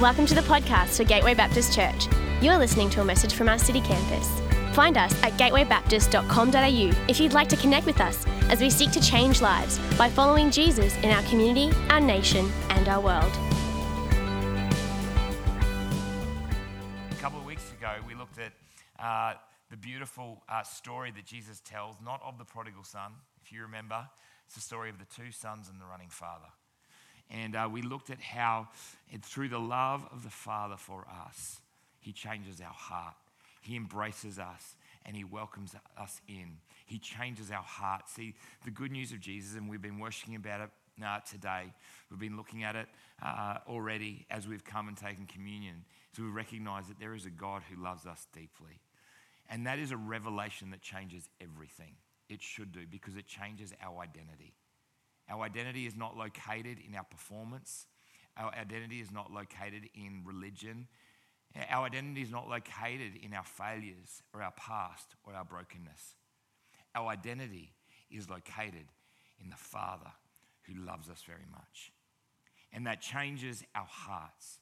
Welcome 0.00 0.24
to 0.28 0.34
the 0.34 0.40
podcast 0.40 0.96
for 0.96 1.04
Gateway 1.04 1.34
Baptist 1.34 1.74
Church. 1.74 2.08
You're 2.40 2.56
listening 2.56 2.88
to 2.88 3.02
a 3.02 3.04
message 3.04 3.34
from 3.34 3.50
our 3.50 3.58
city 3.58 3.82
campus. 3.82 4.26
Find 4.74 4.96
us 4.96 5.12
at 5.22 5.32
gatewaybaptist.com.au 5.32 7.04
if 7.06 7.20
you'd 7.20 7.34
like 7.34 7.50
to 7.50 7.56
connect 7.58 7.84
with 7.84 8.00
us 8.00 8.26
as 8.48 8.62
we 8.62 8.70
seek 8.70 8.92
to 8.92 9.00
change 9.02 9.42
lives 9.42 9.78
by 9.98 10.08
following 10.08 10.50
Jesus 10.50 10.96
in 11.02 11.10
our 11.10 11.22
community, 11.24 11.70
our 11.90 12.00
nation, 12.00 12.50
and 12.70 12.88
our 12.88 12.98
world. 12.98 13.30
A 17.10 17.20
couple 17.20 17.38
of 17.38 17.44
weeks 17.44 17.70
ago, 17.72 17.96
we 18.08 18.14
looked 18.14 18.38
at 18.38 18.52
uh, 18.98 19.34
the 19.70 19.76
beautiful 19.76 20.42
uh, 20.48 20.62
story 20.62 21.10
that 21.10 21.26
Jesus 21.26 21.60
tells, 21.60 21.96
not 22.02 22.22
of 22.24 22.38
the 22.38 22.46
prodigal 22.46 22.84
son, 22.84 23.12
if 23.44 23.52
you 23.52 23.60
remember. 23.60 24.08
It's 24.46 24.54
the 24.54 24.62
story 24.62 24.88
of 24.88 24.98
the 24.98 25.04
two 25.14 25.30
sons 25.30 25.68
and 25.68 25.78
the 25.78 25.84
running 25.84 26.08
father. 26.08 26.48
And 27.30 27.54
uh, 27.54 27.68
we 27.70 27.82
looked 27.82 28.10
at 28.10 28.20
how, 28.20 28.68
through 29.22 29.48
the 29.48 29.60
love 29.60 30.06
of 30.12 30.24
the 30.24 30.30
Father 30.30 30.76
for 30.76 31.06
us, 31.26 31.60
He 32.00 32.12
changes 32.12 32.60
our 32.60 32.72
heart. 32.72 33.14
He 33.60 33.76
embraces 33.76 34.38
us 34.38 34.74
and 35.06 35.16
He 35.16 35.24
welcomes 35.24 35.74
us 35.98 36.20
in. 36.28 36.58
He 36.86 36.98
changes 36.98 37.50
our 37.50 37.62
heart. 37.62 38.08
See, 38.08 38.34
the 38.64 38.70
good 38.70 38.90
news 38.90 39.12
of 39.12 39.20
Jesus, 39.20 39.56
and 39.56 39.68
we've 39.68 39.82
been 39.82 39.98
worshiping 39.98 40.34
about 40.34 40.60
it 40.60 40.70
uh, 41.04 41.20
today, 41.20 41.72
we've 42.10 42.20
been 42.20 42.36
looking 42.36 42.64
at 42.64 42.76
it 42.76 42.88
uh, 43.22 43.58
already 43.68 44.26
as 44.30 44.48
we've 44.48 44.64
come 44.64 44.88
and 44.88 44.96
taken 44.96 45.26
communion. 45.26 45.84
So 46.16 46.24
we 46.24 46.30
recognize 46.30 46.88
that 46.88 46.98
there 46.98 47.14
is 47.14 47.26
a 47.26 47.30
God 47.30 47.62
who 47.70 47.82
loves 47.82 48.06
us 48.06 48.26
deeply. 48.34 48.80
And 49.48 49.66
that 49.66 49.78
is 49.78 49.90
a 49.90 49.96
revelation 49.96 50.70
that 50.70 50.80
changes 50.80 51.28
everything. 51.40 51.94
It 52.28 52.42
should 52.42 52.72
do 52.72 52.80
because 52.90 53.16
it 53.16 53.26
changes 53.26 53.72
our 53.82 54.00
identity. 54.02 54.54
Our 55.30 55.44
identity 55.44 55.86
is 55.86 55.96
not 55.96 56.16
located 56.16 56.78
in 56.86 56.94
our 56.94 57.04
performance. 57.04 57.86
Our 58.36 58.52
identity 58.54 59.00
is 59.00 59.10
not 59.10 59.32
located 59.32 59.88
in 59.94 60.22
religion. 60.24 60.88
Our 61.68 61.86
identity 61.86 62.22
is 62.22 62.30
not 62.30 62.48
located 62.48 63.12
in 63.22 63.34
our 63.34 63.44
failures 63.44 64.22
or 64.34 64.42
our 64.42 64.52
past 64.52 65.14
or 65.24 65.34
our 65.34 65.44
brokenness. 65.44 66.14
Our 66.94 67.08
identity 67.08 67.72
is 68.10 68.28
located 68.28 68.86
in 69.42 69.50
the 69.50 69.56
Father 69.56 70.10
who 70.62 70.74
loves 70.84 71.08
us 71.08 71.22
very 71.26 71.46
much. 71.50 71.92
And 72.72 72.86
that 72.86 73.00
changes 73.00 73.64
our 73.74 73.86
hearts. 73.88 74.58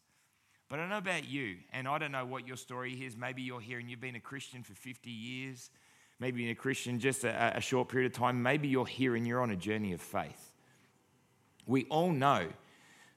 But 0.68 0.78
I 0.78 0.82
don't 0.82 0.90
know 0.90 0.98
about 0.98 1.28
you, 1.28 1.56
and 1.72 1.88
I 1.88 1.98
don't 1.98 2.12
know 2.12 2.26
what 2.26 2.46
your 2.46 2.56
story 2.56 2.92
is. 2.92 3.16
Maybe 3.16 3.40
you're 3.40 3.60
here 3.60 3.78
and 3.78 3.88
you've 3.90 4.00
been 4.00 4.16
a 4.16 4.20
Christian 4.20 4.62
for 4.62 4.74
50 4.74 5.10
years, 5.10 5.70
maybe 6.18 6.42
you're 6.42 6.52
a 6.52 6.54
Christian 6.54 6.98
just 6.98 7.24
a, 7.24 7.56
a 7.56 7.60
short 7.60 7.88
period 7.88 8.12
of 8.12 8.18
time. 8.18 8.42
Maybe 8.42 8.68
you're 8.68 8.86
here 8.86 9.14
and 9.14 9.26
you're 9.26 9.40
on 9.40 9.50
a 9.50 9.56
journey 9.56 9.92
of 9.92 10.00
faith. 10.00 10.52
We 11.68 11.84
all 11.84 12.10
know 12.10 12.48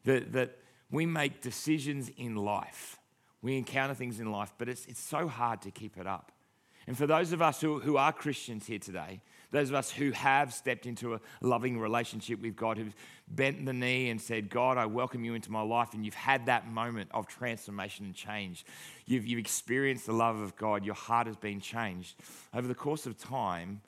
that, 0.06 0.34
that 0.34 0.60
we 0.92 1.08
make 1.08 1.42
decisions 1.42 2.12
in 2.18 2.36
life. 2.36 3.00
We 3.42 3.58
encounter 3.58 3.96
things 3.96 4.20
in 4.20 4.32
life, 4.32 4.54
but 4.60 4.70
it's, 4.70 4.86
it's 4.86 5.00
so 5.00 5.28
hard 5.28 5.64
to 5.64 5.72
keep 5.72 5.98
it 5.98 6.06
up. 6.06 6.32
And 6.86 6.98
for 6.98 7.08
those 7.08 7.32
of 7.32 7.42
us 7.42 7.62
who, 7.62 7.80
who 7.80 7.98
are 7.98 8.12
Christians 8.12 8.68
here 8.68 8.80
today, 8.80 9.22
those 9.52 9.70
of 9.70 9.76
us 9.76 9.92
who 9.92 10.12
have 10.12 10.54
stepped 10.54 10.86
into 10.86 11.14
a 11.14 11.20
loving 11.42 11.80
relationship 11.80 12.42
with 12.42 12.56
God, 12.56 12.78
who've 12.78 12.96
bent 13.28 13.66
the 13.66 13.74
knee 13.74 14.10
and 14.10 14.20
said, 14.20 14.50
God, 14.50 14.78
I 14.78 14.86
welcome 14.86 15.24
you 15.24 15.34
into 15.34 15.52
my 15.52 15.62
life, 15.62 15.94
and 15.94 16.04
you've 16.04 16.14
had 16.14 16.48
that 16.48 16.70
moment 16.70 17.10
of 17.14 17.28
transformation 17.28 18.06
and 18.06 18.16
change. 18.16 18.66
You've, 19.06 19.26
you've 19.26 19.40
experienced 19.40 20.06
the 20.06 20.14
love 20.14 20.40
of 20.40 20.56
God, 20.56 20.86
your 20.86 20.96
heart 20.96 21.28
has 21.28 21.36
been 21.36 21.60
changed. 21.60 22.16
Over 22.54 22.68
the 22.68 22.76
course 22.76 23.06
of 23.06 23.18
time, 23.18 23.82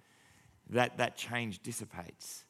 that, 0.69 0.97
that 0.97 1.17
change 1.17 1.63
dissipates. 1.63 2.43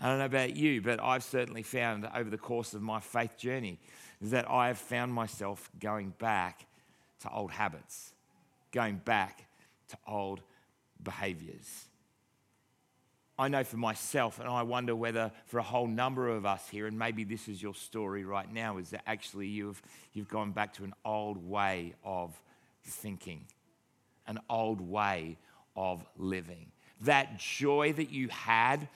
I 0.00 0.08
don't 0.08 0.18
know 0.18 0.24
about 0.24 0.56
you, 0.56 0.82
but 0.82 1.02
I've 1.02 1.22
certainly 1.22 1.62
found 1.62 2.08
over 2.14 2.28
the 2.28 2.38
course 2.38 2.74
of 2.74 2.82
my 2.82 3.00
faith 3.00 3.36
journey 3.36 3.78
that 4.20 4.50
I 4.50 4.68
have 4.68 4.78
found 4.78 5.12
myself 5.12 5.70
going 5.80 6.14
back 6.18 6.66
to 7.20 7.30
old 7.30 7.50
habits, 7.50 8.12
going 8.72 8.96
back 9.04 9.46
to 9.88 9.98
old 10.06 10.40
behaviors. 11.02 11.86
I 13.38 13.48
know 13.48 13.64
for 13.64 13.76
myself, 13.76 14.38
and 14.38 14.48
I 14.48 14.62
wonder 14.62 14.94
whether 14.94 15.32
for 15.46 15.58
a 15.58 15.62
whole 15.62 15.88
number 15.88 16.28
of 16.28 16.46
us 16.46 16.68
here, 16.68 16.86
and 16.86 16.96
maybe 16.96 17.24
this 17.24 17.48
is 17.48 17.60
your 17.60 17.74
story 17.74 18.24
right 18.24 18.52
now, 18.52 18.78
is 18.78 18.90
that 18.90 19.02
actually 19.06 19.48
you've, 19.48 19.82
you've 20.12 20.28
gone 20.28 20.52
back 20.52 20.72
to 20.74 20.84
an 20.84 20.94
old 21.04 21.38
way 21.38 21.94
of 22.04 22.40
thinking, 22.84 23.44
an 24.26 24.38
old 24.48 24.80
way 24.80 25.36
of 25.74 26.04
living. 26.16 26.70
That 27.00 27.38
joy 27.38 27.92
that 27.94 28.10
you 28.10 28.28
had 28.28 28.88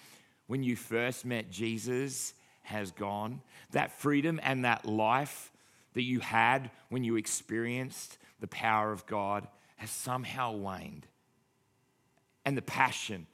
when 0.48 0.64
you 0.64 0.74
first 0.74 1.24
met 1.24 1.50
Jesus 1.50 2.34
has 2.62 2.90
gone. 2.90 3.40
That 3.70 3.92
freedom 3.92 4.40
and 4.42 4.64
that 4.64 4.84
life 4.84 5.52
that 5.94 6.02
you 6.02 6.18
had 6.20 6.70
when 6.88 7.04
you 7.04 7.16
experienced 7.16 8.18
the 8.40 8.48
power 8.48 8.90
of 8.90 9.06
God 9.06 9.46
has 9.76 9.90
somehow 9.90 10.52
waned. 10.52 11.06
And 12.44 12.56
the 12.56 12.62
passion 12.62 13.26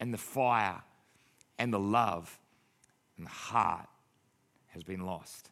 and 0.00 0.14
the 0.14 0.18
fire 0.18 0.82
and 1.58 1.72
the 1.72 1.78
love 1.78 2.38
and 3.16 3.26
the 3.26 3.30
heart 3.30 3.88
has 4.68 4.82
been 4.82 5.04
lost. 5.04 5.50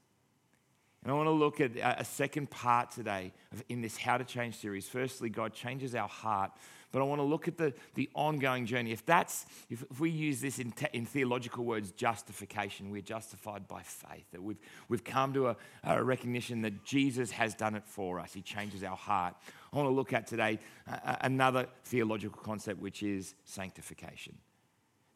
And 1.03 1.13
I 1.13 1.15
want 1.15 1.29
to 1.29 1.33
look 1.33 1.61
at 1.61 1.77
a 1.77 2.05
second 2.05 2.51
part 2.51 2.91
today 2.91 3.33
in 3.69 3.81
this 3.81 3.97
How 3.97 4.19
to 4.19 4.25
Change 4.25 4.57
series. 4.57 4.87
Firstly, 4.87 5.31
God 5.31 5.55
changes 5.55 5.95
our 5.95 6.09
heart 6.09 6.51
but 6.93 7.01
I 7.01 7.05
want 7.05 7.21
to 7.21 7.25
look 7.25 7.49
at 7.49 7.57
the, 7.57 7.73
the 7.95 8.09
ongoing 8.15 8.67
journey. 8.67 8.93
If 8.93 9.07
that's, 9.07 9.47
if, 9.69 9.85
if 9.91 10.01
we 10.01 10.11
use 10.11 10.41
this 10.41 10.59
in, 10.59 10.73
te- 10.73 10.89
in 10.93 11.07
theological 11.07 11.65
words, 11.65 11.93
justification, 11.93 12.91
we're 12.91 13.01
justified 13.01 13.69
by 13.69 13.83
faith, 13.83 14.25
that 14.33 14.43
we've, 14.43 14.59
we've 14.89 15.05
come 15.05 15.33
to 15.35 15.49
a, 15.49 15.57
a 15.85 16.03
recognition 16.03 16.63
that 16.63 16.85
Jesus 16.85 17.31
has 17.31 17.55
done 17.55 17.75
it 17.75 17.85
for 17.85 18.19
us. 18.19 18.33
He 18.33 18.43
changes 18.43 18.83
our 18.83 18.97
heart. 18.97 19.35
I 19.73 19.77
want 19.77 19.89
to 19.89 19.95
look 19.95 20.13
at 20.13 20.27
today 20.27 20.59
uh, 20.91 21.17
another 21.21 21.67
theological 21.85 22.43
concept, 22.43 22.81
which 22.81 23.03
is 23.03 23.35
sanctification. 23.45 24.37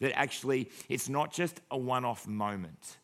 That 0.00 0.16
actually, 0.18 0.70
it's 0.88 1.08
not 1.08 1.32
just 1.32 1.60
a 1.70 1.78
one 1.78 2.04
off 2.04 2.26
moment 2.26 2.98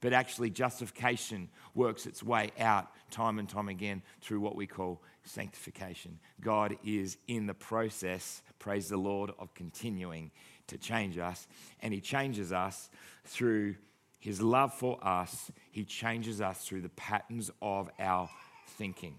but 0.00 0.12
actually 0.12 0.50
justification 0.50 1.48
works 1.74 2.06
its 2.06 2.22
way 2.22 2.50
out 2.58 2.88
time 3.10 3.38
and 3.38 3.48
time 3.48 3.68
again 3.68 4.02
through 4.20 4.40
what 4.40 4.56
we 4.56 4.66
call 4.66 5.02
sanctification. 5.24 6.18
God 6.40 6.76
is 6.84 7.16
in 7.26 7.46
the 7.46 7.54
process, 7.54 8.42
praise 8.58 8.88
the 8.88 8.96
Lord, 8.96 9.32
of 9.38 9.54
continuing 9.54 10.30
to 10.68 10.78
change 10.78 11.18
us. 11.18 11.46
And 11.80 11.92
He 11.92 12.00
changes 12.00 12.52
us 12.52 12.90
through 13.24 13.76
His 14.18 14.40
love 14.40 14.72
for 14.74 14.98
us, 15.02 15.50
He 15.70 15.84
changes 15.84 16.40
us 16.40 16.64
through 16.64 16.82
the 16.82 16.88
patterns 16.90 17.50
of 17.60 17.90
our 17.98 18.28
thinking. 18.66 19.16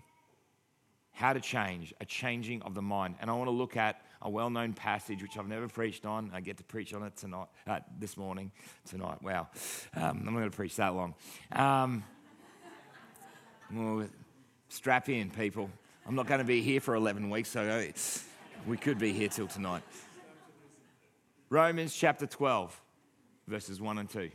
How 1.12 1.34
to 1.34 1.42
change, 1.42 1.94
a 2.00 2.06
changing 2.06 2.62
of 2.62 2.74
the 2.76 2.82
mind. 2.82 3.16
And 3.20 3.30
I 3.30 3.34
want 3.34 3.48
to 3.48 3.52
look 3.52 3.76
at 3.76 4.02
a 4.22 4.30
well 4.30 4.50
known 4.50 4.74
passage 4.74 5.22
which 5.22 5.38
I've 5.38 5.48
never 5.48 5.68
preached 5.68 6.06
on. 6.06 6.32
I 6.34 6.42
get 6.42 6.58
to 6.58 6.64
preach 6.64 6.94
on 6.94 7.04
it 7.04 7.16
tonight, 7.16 7.48
uh, 7.68 7.80
this 7.98 8.18
morning, 8.18 8.52
tonight. 8.88 9.22
Wow. 9.22 9.48
Um, 9.96 10.04
I'm 10.04 10.26
not 10.26 10.32
going 10.32 10.50
to 10.50 10.56
preach 10.56 10.76
that 10.78 10.96
long. 10.96 11.16
Um, 11.52 12.04
well, 13.74 14.08
strap 14.70 15.10
in, 15.10 15.30
people. 15.30 15.70
I'm 16.06 16.16
not 16.16 16.28
going 16.28 16.40
to 16.40 16.46
be 16.46 16.62
here 16.62 16.82
for 16.82 16.96
11 16.96 17.30
weeks, 17.30 17.50
so 17.50 17.84
we 18.66 18.78
could 18.78 18.98
be 18.98 19.14
here 19.14 19.30
till 19.30 19.48
tonight. 19.48 19.84
Romans 21.50 21.96
chapter 21.96 22.26
12, 22.26 22.80
verses 23.48 23.80
1 23.80 23.98
and 24.00 24.10
2. 24.10 24.30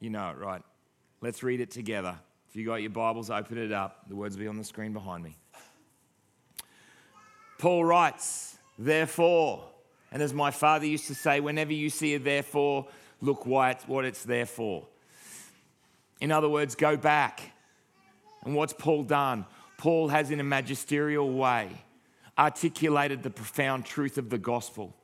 You 0.00 0.10
know 0.10 0.30
it, 0.30 0.36
right? 0.36 0.62
Let's 1.20 1.42
read 1.42 1.60
it 1.60 1.70
together. 1.70 2.18
If 2.48 2.56
you 2.56 2.66
got 2.66 2.76
your 2.76 2.90
Bibles, 2.90 3.30
open 3.30 3.58
it 3.58 3.72
up. 3.72 4.08
The 4.08 4.14
words 4.14 4.36
will 4.36 4.42
be 4.42 4.48
on 4.48 4.56
the 4.56 4.64
screen 4.64 4.92
behind 4.92 5.24
me. 5.24 5.36
Paul 7.58 7.84
writes, 7.84 8.58
Therefore, 8.78 9.64
and 10.12 10.22
as 10.22 10.32
my 10.32 10.50
father 10.50 10.86
used 10.86 11.06
to 11.08 11.14
say, 11.14 11.40
whenever 11.40 11.72
you 11.72 11.90
see 11.90 12.14
a 12.14 12.18
therefore, 12.18 12.86
look 13.20 13.46
why 13.46 13.70
it's 13.70 13.86
what 13.88 14.04
it's 14.04 14.24
there 14.24 14.46
for. 14.46 14.86
In 16.20 16.32
other 16.32 16.48
words, 16.48 16.74
go 16.74 16.96
back. 16.96 17.52
And 18.44 18.54
what's 18.54 18.72
Paul 18.72 19.02
done? 19.02 19.44
Paul 19.78 20.08
has, 20.08 20.30
in 20.30 20.40
a 20.40 20.44
magisterial 20.44 21.30
way, 21.32 21.68
articulated 22.38 23.22
the 23.22 23.30
profound 23.30 23.84
truth 23.84 24.18
of 24.18 24.30
the 24.30 24.38
gospel. 24.38 24.94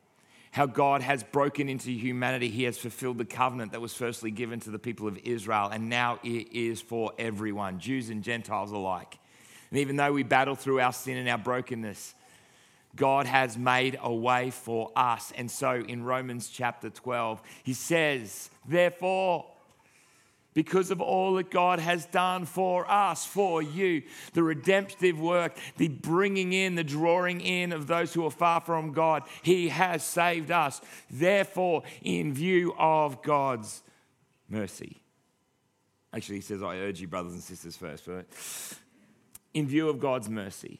How 0.51 0.65
God 0.67 1.01
has 1.01 1.23
broken 1.23 1.67
into 1.67 1.89
humanity. 1.89 2.49
He 2.49 2.63
has 2.63 2.77
fulfilled 2.77 3.17
the 3.17 3.25
covenant 3.25 3.71
that 3.71 3.81
was 3.81 3.93
firstly 3.93 4.29
given 4.29 4.59
to 4.61 4.69
the 4.69 4.79
people 4.79 5.07
of 5.07 5.17
Israel, 5.23 5.69
and 5.71 5.89
now 5.89 6.19
it 6.23 6.51
is 6.51 6.79
for 6.79 7.11
everyone, 7.17 7.79
Jews 7.79 8.09
and 8.09 8.23
Gentiles 8.23 8.71
alike. 8.71 9.17
And 9.71 9.79
even 9.79 9.95
though 9.95 10.13
we 10.13 10.21
battle 10.21 10.55
through 10.55 10.79
our 10.79 10.93
sin 10.93 11.17
and 11.17 11.27
our 11.27 11.39
brokenness, 11.39 12.13
God 12.95 13.25
has 13.25 13.57
made 13.57 13.97
a 14.01 14.13
way 14.13 14.51
for 14.51 14.91
us. 14.95 15.33
And 15.35 15.49
so 15.49 15.75
in 15.75 16.03
Romans 16.03 16.49
chapter 16.49 16.89
12, 16.89 17.41
he 17.63 17.73
says, 17.73 18.49
Therefore, 18.67 19.45
because 20.53 20.91
of 20.91 21.01
all 21.01 21.35
that 21.35 21.49
God 21.49 21.79
has 21.79 22.05
done 22.05 22.45
for 22.45 22.89
us, 22.89 23.25
for 23.25 23.61
you. 23.61 24.03
The 24.33 24.43
redemptive 24.43 25.19
work, 25.19 25.57
the 25.77 25.87
bringing 25.87 26.53
in, 26.53 26.75
the 26.75 26.83
drawing 26.83 27.41
in 27.41 27.71
of 27.71 27.87
those 27.87 28.13
who 28.13 28.25
are 28.25 28.31
far 28.31 28.61
from 28.61 28.93
God. 28.93 29.23
He 29.41 29.69
has 29.69 30.05
saved 30.05 30.51
us. 30.51 30.81
Therefore, 31.09 31.83
in 32.03 32.33
view 32.33 32.75
of 32.77 33.21
God's 33.21 33.81
mercy. 34.47 35.01
Actually, 36.13 36.35
he 36.35 36.41
says, 36.41 36.61
I 36.61 36.77
urge 36.77 37.01
you, 37.01 37.07
brothers 37.07 37.33
and 37.33 37.41
sisters, 37.41 37.75
first, 37.75 38.05
but 38.05 38.27
in 39.53 39.67
view 39.67 39.89
of 39.89 39.99
God's 39.99 40.29
mercy, 40.29 40.79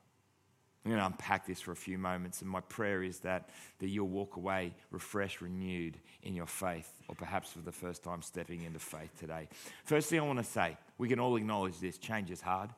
I'm 0.83 0.91
going 0.91 0.99
to 0.99 1.05
unpack 1.05 1.45
this 1.45 1.61
for 1.61 1.71
a 1.71 1.75
few 1.75 1.99
moments, 1.99 2.41
and 2.41 2.49
my 2.49 2.61
prayer 2.61 3.03
is 3.03 3.19
that, 3.19 3.49
that 3.79 3.89
you'll 3.89 4.07
walk 4.07 4.35
away 4.35 4.73
refreshed, 4.89 5.39
renewed 5.39 5.97
in 6.23 6.35
your 6.35 6.47
faith, 6.47 6.91
or 7.07 7.13
perhaps 7.13 7.51
for 7.51 7.59
the 7.59 7.71
first 7.71 8.03
time 8.03 8.23
stepping 8.23 8.63
into 8.63 8.79
faith 8.79 9.11
today. 9.19 9.47
Firstly, 9.83 10.17
I 10.17 10.23
want 10.23 10.39
to 10.39 10.45
say 10.45 10.77
we 10.97 11.07
can 11.07 11.19
all 11.19 11.35
acknowledge 11.35 11.79
this 11.79 11.99
change 11.99 12.31
is 12.31 12.41
hard. 12.41 12.71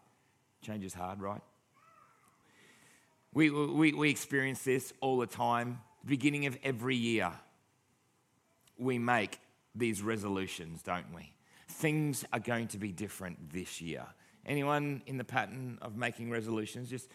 Change 0.61 0.83
is 0.83 0.94
hard, 0.94 1.21
right? 1.21 1.41
We, 3.33 3.50
we, 3.50 3.94
we 3.94 4.09
experience 4.09 4.63
this 4.63 4.94
all 5.00 5.17
the 5.17 5.27
time. 5.27 5.79
Beginning 6.05 6.45
of 6.45 6.57
every 6.61 6.97
year, 6.97 7.31
we 8.77 9.00
make 9.00 9.39
these 9.73 10.01
resolutions, 10.01 10.83
don't 10.83 11.13
we? 11.15 11.33
Things 11.69 12.25
are 12.33 12.39
going 12.39 12.67
to 12.69 12.77
be 12.77 12.91
different 12.91 13.53
this 13.53 13.81
year. 13.81 14.05
Anyone 14.45 15.01
in 15.07 15.17
the 15.17 15.23
pattern 15.23 15.79
of 15.81 15.95
making 15.95 16.29
resolutions? 16.29 16.89
Just 16.89 17.09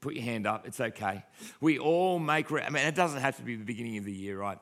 put 0.00 0.14
your 0.14 0.24
hand 0.24 0.46
up. 0.46 0.66
It's 0.66 0.80
okay. 0.80 1.24
We 1.60 1.78
all 1.78 2.18
make, 2.18 2.50
re- 2.50 2.62
I 2.62 2.70
mean, 2.70 2.86
it 2.86 2.94
doesn't 2.94 3.20
have 3.20 3.36
to 3.36 3.42
be 3.42 3.56
the 3.56 3.64
beginning 3.64 3.98
of 3.98 4.04
the 4.04 4.12
year, 4.12 4.38
right? 4.38 4.58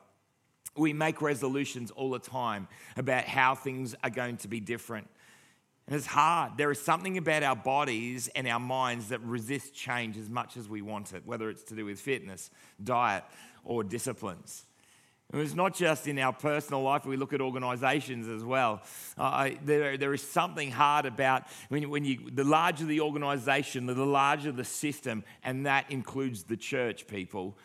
We 0.75 0.93
make 0.93 1.21
resolutions 1.21 1.91
all 1.91 2.09
the 2.09 2.19
time 2.19 2.67
about 2.97 3.25
how 3.25 3.53
things 3.53 3.93
are 4.03 4.09
going 4.09 4.37
to 4.37 4.47
be 4.47 4.59
different. 4.59 5.07
And 5.87 5.97
it's 5.97 6.05
hard. 6.05 6.53
There 6.57 6.71
is 6.71 6.79
something 6.81 7.17
about 7.17 7.43
our 7.43 7.57
bodies 7.57 8.29
and 8.29 8.47
our 8.47 8.59
minds 8.59 9.09
that 9.09 9.21
resist 9.21 9.75
change 9.75 10.17
as 10.17 10.29
much 10.29 10.55
as 10.55 10.69
we 10.69 10.81
want 10.81 11.13
it, 11.13 11.23
whether 11.25 11.49
it's 11.49 11.63
to 11.63 11.75
do 11.75 11.85
with 11.85 11.99
fitness, 11.99 12.49
diet, 12.81 13.25
or 13.65 13.83
disciplines. 13.83 14.65
And 15.33 15.41
it's 15.41 15.55
not 15.55 15.73
just 15.73 16.07
in 16.07 16.19
our 16.19 16.31
personal 16.31 16.83
life, 16.83 17.07
we 17.07 17.17
look 17.17 17.33
at 17.33 17.41
organizations 17.41 18.27
as 18.27 18.43
well. 18.43 18.83
Uh, 19.17 19.49
there, 19.65 19.97
there 19.97 20.13
is 20.13 20.21
something 20.21 20.69
hard 20.69 21.07
about 21.07 21.45
when, 21.69 21.89
when 21.89 22.05
you, 22.05 22.29
the 22.31 22.43
larger 22.43 22.85
the 22.85 23.01
organization, 23.01 23.87
the 23.87 23.95
larger 23.95 24.51
the 24.51 24.63
system, 24.63 25.23
and 25.43 25.65
that 25.65 25.89
includes 25.89 26.43
the 26.43 26.55
church 26.55 27.07
people, 27.07 27.57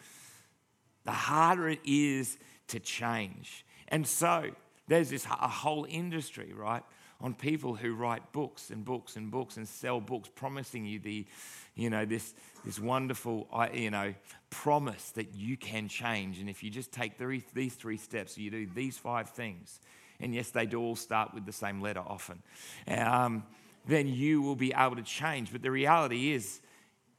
the 1.04 1.12
harder 1.12 1.68
it 1.68 1.80
is 1.84 2.38
to 2.68 2.80
change. 2.80 3.66
And 3.88 4.06
so 4.06 4.50
there's 4.88 5.10
this 5.10 5.26
a 5.26 5.48
whole 5.48 5.86
industry, 5.88 6.54
right, 6.54 6.82
on 7.20 7.34
people 7.34 7.74
who 7.74 7.94
write 7.94 8.32
books 8.32 8.70
and 8.70 8.82
books 8.82 9.16
and 9.16 9.30
books 9.30 9.58
and 9.58 9.68
sell 9.68 10.00
books, 10.00 10.30
promising 10.34 10.86
you 10.86 11.00
the, 11.00 11.26
you 11.74 11.90
know, 11.90 12.06
this, 12.06 12.32
this 12.64 12.78
wonderful, 12.78 13.46
you 13.74 13.90
know, 13.90 14.14
promise 14.50 15.10
that 15.10 15.34
you 15.34 15.56
can 15.56 15.88
change. 15.88 16.38
And 16.38 16.48
if 16.48 16.62
you 16.62 16.70
just 16.70 16.92
take 16.92 17.18
these 17.54 17.74
three 17.74 17.96
steps, 17.96 18.38
you 18.38 18.50
do 18.50 18.66
these 18.74 18.98
five 18.98 19.30
things, 19.30 19.80
and 20.20 20.34
yes, 20.34 20.50
they 20.50 20.66
do 20.66 20.80
all 20.80 20.96
start 20.96 21.34
with 21.34 21.46
the 21.46 21.52
same 21.52 21.80
letter 21.80 22.00
often, 22.00 22.42
um, 22.88 23.44
then 23.86 24.08
you 24.08 24.42
will 24.42 24.56
be 24.56 24.72
able 24.76 24.96
to 24.96 25.02
change. 25.02 25.52
But 25.52 25.62
the 25.62 25.70
reality 25.70 26.32
is, 26.32 26.60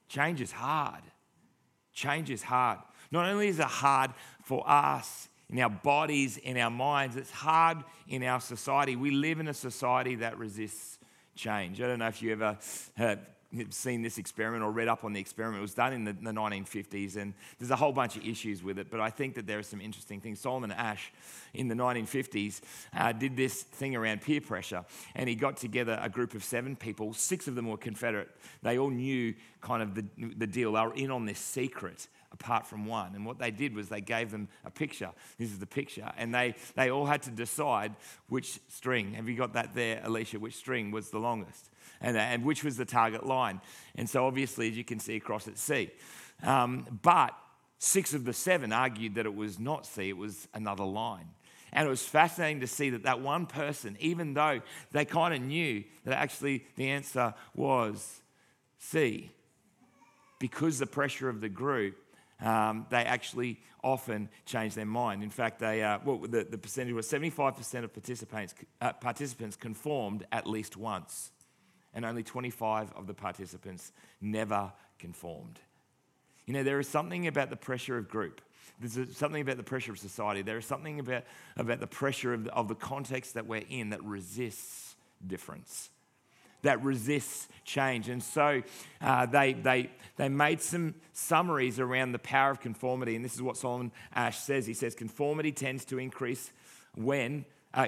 change 0.07 0.41
is 0.41 0.51
hard. 0.51 1.01
Change 1.93 2.29
is 2.29 2.43
hard. 2.43 2.79
Not 3.11 3.25
only 3.25 3.47
is 3.47 3.59
it 3.59 3.65
hard 3.65 4.11
for 4.43 4.63
us 4.69 5.29
in 5.49 5.59
our 5.59 5.69
bodies, 5.69 6.37
in 6.37 6.57
our 6.57 6.69
minds, 6.69 7.15
it's 7.15 7.31
hard 7.31 7.83
in 8.07 8.23
our 8.23 8.39
society. 8.39 8.95
We 8.95 9.11
live 9.11 9.39
in 9.39 9.47
a 9.47 9.53
society 9.53 10.15
that 10.15 10.37
resists 10.37 10.99
change. 11.35 11.81
I 11.81 11.87
don't 11.87 11.99
know 11.99 12.07
if 12.07 12.21
you 12.21 12.31
ever 12.31 12.57
seen 13.71 14.01
this 14.01 14.17
experiment 14.17 14.63
or 14.63 14.71
read 14.71 14.87
up 14.87 15.03
on 15.03 15.13
the 15.13 15.19
experiment. 15.19 15.59
It 15.59 15.61
was 15.61 15.73
done 15.73 15.93
in 15.93 16.03
the, 16.03 16.13
the, 16.13 16.31
1950s, 16.31 17.15
and 17.15 17.33
there's 17.57 17.71
a 17.71 17.75
whole 17.75 17.91
bunch 17.91 18.15
of 18.15 18.25
issues 18.25 18.63
with 18.63 18.77
it, 18.77 18.91
but 18.91 18.99
I 18.99 19.09
think 19.09 19.35
that 19.35 19.47
there 19.47 19.57
are 19.57 19.63
some 19.63 19.81
interesting 19.81 20.21
things. 20.21 20.39
Solomon 20.39 20.71
Asch 20.71 21.11
in 21.53 21.67
the 21.67 21.75
1950s 21.75 22.61
uh, 22.95 23.11
did 23.11 23.35
this 23.35 23.63
thing 23.63 23.95
around 23.95 24.21
peer 24.21 24.41
pressure, 24.41 24.85
and 25.15 25.27
he 25.27 25.35
got 25.35 25.57
together 25.57 25.99
a 26.01 26.09
group 26.09 26.35
of 26.35 26.43
seven 26.43 26.75
people. 26.75 27.13
Six 27.13 27.47
of 27.47 27.55
them 27.55 27.67
were 27.67 27.77
Confederate. 27.77 28.29
They 28.61 28.77
all 28.77 28.91
knew 28.91 29.33
kind 29.61 29.81
of 29.81 29.95
the, 29.95 30.05
the 30.37 30.47
deal, 30.47 30.73
they 30.73 30.81
were 30.81 30.93
in 30.93 31.11
on 31.11 31.25
this 31.25 31.39
secret 31.39 32.07
apart 32.31 32.67
from 32.67 32.85
one. 32.85 33.15
And 33.15 33.25
what 33.25 33.39
they 33.39 33.51
did 33.51 33.75
was 33.75 33.89
they 33.89 34.01
gave 34.01 34.31
them 34.31 34.47
a 34.63 34.69
picture. 34.69 35.09
This 35.37 35.49
is 35.49 35.59
the 35.59 35.65
picture. 35.65 36.11
And 36.17 36.33
they, 36.33 36.55
they 36.75 36.91
all 36.91 37.05
had 37.05 37.23
to 37.23 37.31
decide 37.31 37.95
which 38.27 38.59
string, 38.67 39.13
have 39.13 39.27
you 39.27 39.35
got 39.35 39.53
that 39.53 39.73
there, 39.73 40.01
Alicia, 40.03 40.39
which 40.39 40.55
string 40.55 40.91
was 40.91 41.09
the 41.09 41.19
longest? 41.19 41.69
And, 42.01 42.17
and 42.17 42.43
which 42.43 42.63
was 42.63 42.77
the 42.77 42.85
target 42.85 43.25
line. 43.25 43.61
And 43.95 44.09
so, 44.09 44.25
obviously, 44.25 44.69
as 44.69 44.77
you 44.77 44.83
can 44.83 44.99
see 44.99 45.15
across 45.15 45.47
at 45.47 45.57
C. 45.57 45.91
Um, 46.43 46.99
but 47.01 47.33
six 47.79 48.13
of 48.13 48.25
the 48.25 48.33
seven 48.33 48.71
argued 48.71 49.15
that 49.15 49.25
it 49.25 49.35
was 49.35 49.59
not 49.59 49.85
C, 49.85 50.09
it 50.09 50.17
was 50.17 50.47
another 50.53 50.83
line. 50.83 51.29
And 51.71 51.85
it 51.85 51.89
was 51.89 52.03
fascinating 52.03 52.61
to 52.61 52.67
see 52.67 52.89
that 52.91 53.03
that 53.03 53.21
one 53.21 53.45
person, 53.45 53.95
even 53.99 54.33
though 54.33 54.61
they 54.91 55.05
kind 55.05 55.33
of 55.33 55.41
knew 55.41 55.83
that 56.03 56.17
actually 56.17 56.65
the 56.75 56.89
answer 56.89 57.33
was 57.55 58.21
C, 58.79 59.31
because 60.39 60.79
the 60.79 60.87
pressure 60.87 61.29
of 61.29 61.41
the 61.41 61.49
group, 61.49 61.95
um, 62.41 62.87
they 62.89 63.03
actually 63.03 63.59
often 63.83 64.29
change 64.45 64.73
their 64.73 64.85
mind. 64.85 65.21
In 65.21 65.29
fact, 65.29 65.59
they, 65.59 65.83
uh, 65.83 65.99
well, 66.03 66.19
the, 66.19 66.43
the 66.49 66.57
percentage 66.57 66.93
was 66.93 67.07
75% 67.07 67.83
of 67.83 67.93
participants, 67.93 68.55
uh, 68.81 68.93
participants 68.93 69.55
conformed 69.55 70.25
at 70.31 70.47
least 70.47 70.75
once 70.75 71.31
and 71.93 72.05
only 72.05 72.23
25 72.23 72.93
of 72.95 73.07
the 73.07 73.13
participants 73.13 73.91
never 74.21 74.71
conformed. 74.97 75.59
You 76.45 76.53
know, 76.53 76.63
there 76.63 76.79
is 76.79 76.87
something 76.87 77.27
about 77.27 77.49
the 77.49 77.55
pressure 77.55 77.97
of 77.97 78.09
group. 78.09 78.41
There's 78.79 79.15
something 79.17 79.41
about 79.41 79.57
the 79.57 79.63
pressure 79.63 79.91
of 79.91 79.99
society. 79.99 80.41
There 80.41 80.57
is 80.57 80.65
something 80.65 80.99
about, 80.99 81.23
about 81.57 81.79
the 81.79 81.87
pressure 81.87 82.33
of 82.33 82.45
the, 82.45 82.53
of 82.53 82.67
the 82.67 82.75
context 82.75 83.33
that 83.33 83.45
we're 83.45 83.63
in 83.69 83.89
that 83.89 84.03
resists 84.03 84.95
difference, 85.25 85.89
that 86.61 86.81
resists 86.83 87.47
change. 87.65 88.07
And 88.07 88.23
so 88.23 88.63
uh, 89.01 89.25
they, 89.25 89.53
they, 89.53 89.89
they 90.15 90.29
made 90.29 90.61
some 90.61 90.95
summaries 91.11 91.79
around 91.79 92.13
the 92.13 92.19
power 92.19 92.51
of 92.51 92.61
conformity. 92.61 93.15
And 93.15 93.25
this 93.25 93.35
is 93.35 93.41
what 93.41 93.57
Solomon 93.57 93.91
Asch 94.13 94.37
says. 94.37 94.65
He 94.65 94.73
says, 94.73 94.95
conformity 94.95 95.51
tends 95.51 95.83
to 95.85 95.99
increase 95.99 96.51
when, 96.95 97.45
uh, 97.73 97.85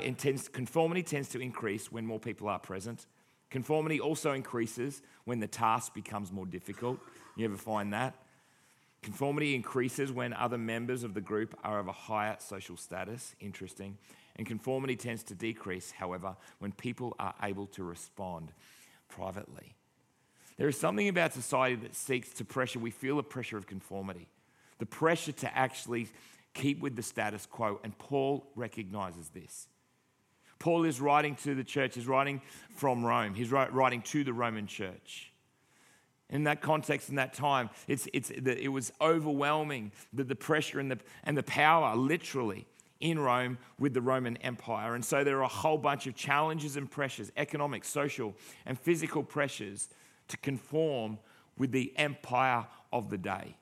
conformity 0.51 1.03
tends 1.03 1.29
to 1.29 1.39
increase 1.39 1.91
when 1.91 2.05
more 2.05 2.19
people 2.19 2.49
are 2.49 2.59
present. 2.59 3.05
Conformity 3.51 3.99
also 3.99 4.31
increases 4.31 5.01
when 5.25 5.39
the 5.39 5.47
task 5.47 5.93
becomes 5.93 6.31
more 6.31 6.45
difficult. 6.45 6.99
You 7.35 7.45
ever 7.45 7.57
find 7.57 7.93
that? 7.93 8.15
Conformity 9.03 9.55
increases 9.55 10.11
when 10.11 10.33
other 10.33 10.57
members 10.57 11.03
of 11.03 11.13
the 11.13 11.21
group 11.21 11.57
are 11.63 11.79
of 11.79 11.87
a 11.87 11.91
higher 11.91 12.37
social 12.39 12.77
status. 12.77 13.35
Interesting. 13.39 13.97
And 14.37 14.47
conformity 14.47 14.95
tends 14.95 15.23
to 15.23 15.35
decrease, 15.35 15.91
however, 15.91 16.35
when 16.59 16.71
people 16.71 17.15
are 17.19 17.33
able 17.43 17.67
to 17.67 17.83
respond 17.83 18.51
privately. 19.09 19.75
There 20.57 20.69
is 20.69 20.77
something 20.77 21.09
about 21.09 21.33
society 21.33 21.75
that 21.77 21.95
seeks 21.95 22.29
to 22.35 22.45
pressure, 22.45 22.79
we 22.79 22.91
feel 22.91 23.17
the 23.17 23.23
pressure 23.23 23.57
of 23.57 23.67
conformity, 23.67 24.27
the 24.77 24.85
pressure 24.85 25.31
to 25.31 25.57
actually 25.57 26.07
keep 26.53 26.79
with 26.79 26.95
the 26.95 27.03
status 27.03 27.45
quo. 27.45 27.79
And 27.83 27.97
Paul 27.97 28.45
recognizes 28.55 29.29
this. 29.29 29.67
Paul 30.61 30.85
is 30.85 31.01
writing 31.01 31.35
to 31.37 31.55
the 31.55 31.63
church, 31.63 31.95
he's 31.95 32.05
writing 32.05 32.39
from 32.75 33.03
Rome, 33.03 33.33
he's 33.33 33.51
writing 33.51 34.03
to 34.03 34.23
the 34.23 34.31
Roman 34.31 34.67
church. 34.67 35.33
In 36.29 36.43
that 36.43 36.61
context, 36.61 37.09
in 37.09 37.15
that 37.15 37.33
time, 37.33 37.71
it's, 37.87 38.07
it's, 38.13 38.29
it 38.29 38.71
was 38.71 38.93
overwhelming 39.01 39.91
the, 40.13 40.23
the 40.23 40.35
pressure 40.35 40.79
and 40.79 40.91
the, 40.91 40.99
and 41.23 41.35
the 41.35 41.43
power, 41.43 41.95
literally, 41.95 42.67
in 42.99 43.17
Rome 43.17 43.57
with 43.79 43.95
the 43.95 44.01
Roman 44.01 44.37
Empire. 44.37 44.93
And 44.93 45.03
so 45.03 45.23
there 45.23 45.39
are 45.39 45.43
a 45.43 45.47
whole 45.47 45.79
bunch 45.79 46.05
of 46.05 46.13
challenges 46.13 46.77
and 46.77 46.89
pressures 46.89 47.31
economic, 47.37 47.83
social, 47.83 48.35
and 48.67 48.79
physical 48.79 49.23
pressures 49.23 49.89
to 50.27 50.37
conform 50.37 51.17
with 51.57 51.71
the 51.71 51.91
empire 51.97 52.67
of 52.93 53.09
the 53.09 53.17
day. 53.17 53.57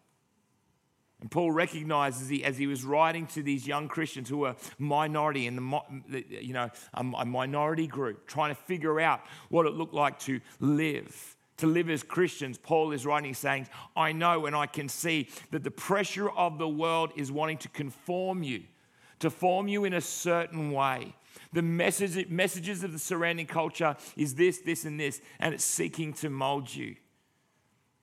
And 1.22 1.30
Paul 1.30 1.52
recognizes 1.52 2.30
he, 2.30 2.44
as 2.44 2.58
he 2.58 2.68
was 2.68 2.84
writing 2.84 3.28
to 3.28 3.44
these 3.44 3.68
young 3.68 3.88
Christians 3.88 4.30
who 4.30 4.38
were 4.38 4.56
minority 4.78 5.48
in 5.48 5.56
the 5.56 6.26
you 6.30 6.54
know 6.54 6.70
a, 6.94 7.04
minority 7.04 7.88
group, 7.88 8.26
trying 8.26 8.56
to 8.56 8.62
figure 8.62 9.00
out 9.00 9.22
what 9.50 9.66
it 9.66 9.74
looked 9.74 9.94
like 9.94 10.20
to 10.20 10.40
live 10.60 11.36
to 11.60 11.68
live 11.68 11.90
as 11.90 12.04
Christians, 12.04 12.58
Paul 12.58 12.94
is 12.94 13.06
writing 13.06 13.34
saying, 13.34 13.68
I 13.96 14.14
know 14.14 14.46
and 14.46 14.56
I 14.56 14.66
can 14.66 14.88
see 14.88 15.28
that 15.52 15.64
the 15.64 15.72
pressure 15.72 16.30
of 16.30 16.58
the 16.58 16.68
world 16.68 17.12
is 17.16 17.32
wanting 17.32 17.58
to 17.58 17.70
conform 17.70 18.44
you, 18.44 18.64
to 19.20 19.30
form 19.30 19.68
you 19.68 19.84
in 19.84 19.94
a 19.94 20.02
certain 20.02 20.72
way. 20.72 21.14
The 21.52 21.62
message, 21.62 22.30
messages 22.30 22.84
of 22.84 22.94
the 22.94 23.00
surrounding 23.00 23.46
culture 23.46 23.96
is 24.16 24.36
this, 24.36 24.60
this, 24.60 24.86
and 24.86 25.00
this, 25.00 25.22
and 25.40 25.54
it's 25.54 25.66
seeking 25.66 26.14
to 26.14 26.30
mold 26.30 26.74
you. 26.74 26.96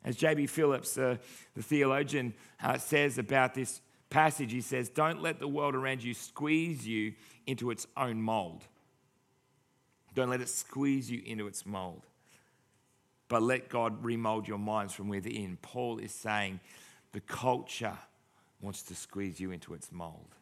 As 0.06 0.14
J.B. 0.14 0.46
Phillips, 0.46 0.96
uh, 0.96 1.16
the 1.56 1.62
theologian, 1.62 2.32
uh, 2.62 2.78
says 2.78 3.18
about 3.18 3.54
this 3.54 3.80
passage, 4.08 4.52
he 4.52 4.60
says, 4.60 4.88
Don't 4.88 5.20
let 5.20 5.40
the 5.40 5.48
world 5.48 5.74
around 5.74 6.02
you 6.02 6.14
squeeze 6.14 6.86
you 6.86 7.12
into 7.44 7.72
its 7.72 7.88
own 7.96 8.22
mold. 8.22 8.64
Don't 10.14 10.30
let 10.30 10.40
it 10.40 10.48
squeeze 10.48 11.10
you 11.10 11.22
into 11.26 11.48
its 11.48 11.66
mold. 11.66 12.06
But 13.28 13.42
let 13.42 13.68
God 13.68 14.04
remold 14.04 14.46
your 14.46 14.58
minds 14.58 14.94
from 14.94 15.08
within. 15.08 15.58
Paul 15.60 15.98
is 15.98 16.12
saying 16.12 16.60
the 17.10 17.20
culture 17.20 17.98
wants 18.60 18.82
to 18.84 18.94
squeeze 18.94 19.40
you 19.40 19.50
into 19.50 19.74
its 19.74 19.90
mold. 19.90 20.36